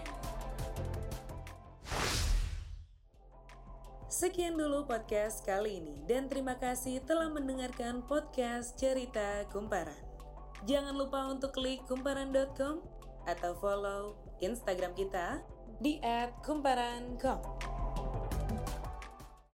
Sekian 4.08 4.56
dulu 4.56 4.82
podcast 4.82 5.44
kali 5.44 5.78
ini 5.78 6.02
dan 6.08 6.26
terima 6.26 6.56
kasih 6.56 6.98
telah 7.04 7.28
mendengarkan 7.28 8.02
podcast 8.02 8.74
Cerita 8.74 9.46
Kumparan. 9.52 9.94
Jangan 10.66 10.96
lupa 10.96 11.28
untuk 11.30 11.54
klik 11.54 11.86
kumparan.com 11.86 12.82
atau 13.28 13.52
follow 13.60 14.16
Instagram 14.40 14.96
kita 14.96 15.38
di 15.78 16.02
@kumparan.com. 16.42 17.77